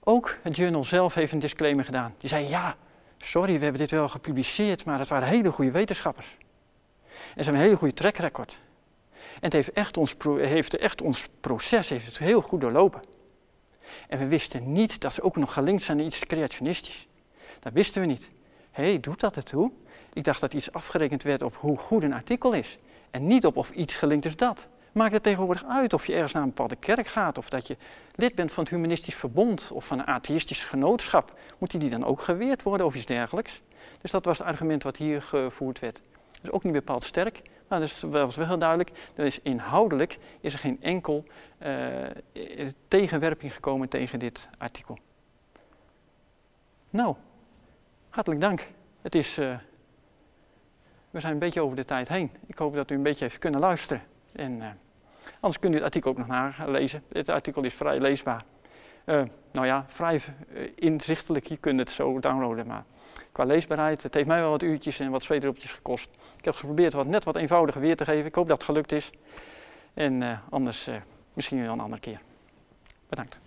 [0.00, 2.14] Ook het journal zelf heeft een disclaimer gedaan.
[2.18, 2.76] Die zei, ja,
[3.18, 6.36] sorry, we hebben dit wel gepubliceerd, maar het waren hele goede wetenschappers.
[7.08, 8.58] En ze hebben een hele goede track record.
[9.12, 13.02] En het heeft echt ons, heeft echt ons proces heeft het heel goed doorlopen.
[14.08, 17.06] En we wisten niet dat ze ook nog gelinkt zijn aan iets creationistisch.
[17.60, 18.30] Dat wisten we niet
[18.74, 19.70] hé, hey, doet dat ertoe?
[20.12, 22.78] Ik dacht dat iets afgerekend werd op hoe goed een artikel is.
[23.10, 24.68] En niet op of iets gelinkt is dat.
[24.92, 27.76] Maakt het tegenwoordig uit of je ergens naar een bepaalde kerk gaat, of dat je
[28.14, 31.38] lid bent van het Humanistisch Verbond of van een atheïstisch genootschap.
[31.58, 33.60] Moet die dan ook geweerd worden of iets dergelijks?
[34.00, 36.00] Dus dat was het argument wat hier gevoerd werd.
[36.40, 38.90] Dus ook niet bepaald sterk, maar dat was wel heel duidelijk.
[39.14, 41.24] Dus inhoudelijk is er geen enkel
[41.62, 41.70] uh,
[42.88, 44.98] tegenwerping gekomen tegen dit artikel.
[46.90, 47.14] Nou,
[48.14, 48.66] Hartelijk dank.
[49.02, 49.56] Het is, uh,
[51.10, 52.30] we zijn een beetje over de tijd heen.
[52.46, 54.02] Ik hoop dat u een beetje heeft kunnen luisteren.
[54.32, 54.66] En uh,
[55.40, 57.02] anders kunt u het artikel ook nog nalezen.
[57.08, 58.44] Dit artikel is vrij leesbaar.
[59.04, 60.20] Uh, nou ja, vrij
[60.74, 61.46] inzichtelijk.
[61.46, 62.66] Je kunt het zo downloaden.
[62.66, 62.84] Maar
[63.32, 66.10] qua leesbaarheid, het heeft mij wel wat uurtjes en wat zweetdruppeltjes gekost.
[66.38, 68.26] Ik heb geprobeerd wat net wat eenvoudiger weer te geven.
[68.26, 69.10] Ik hoop dat het gelukt is.
[69.94, 70.90] En anders
[71.32, 72.20] misschien wel een andere keer.
[73.08, 73.40] Bedankt.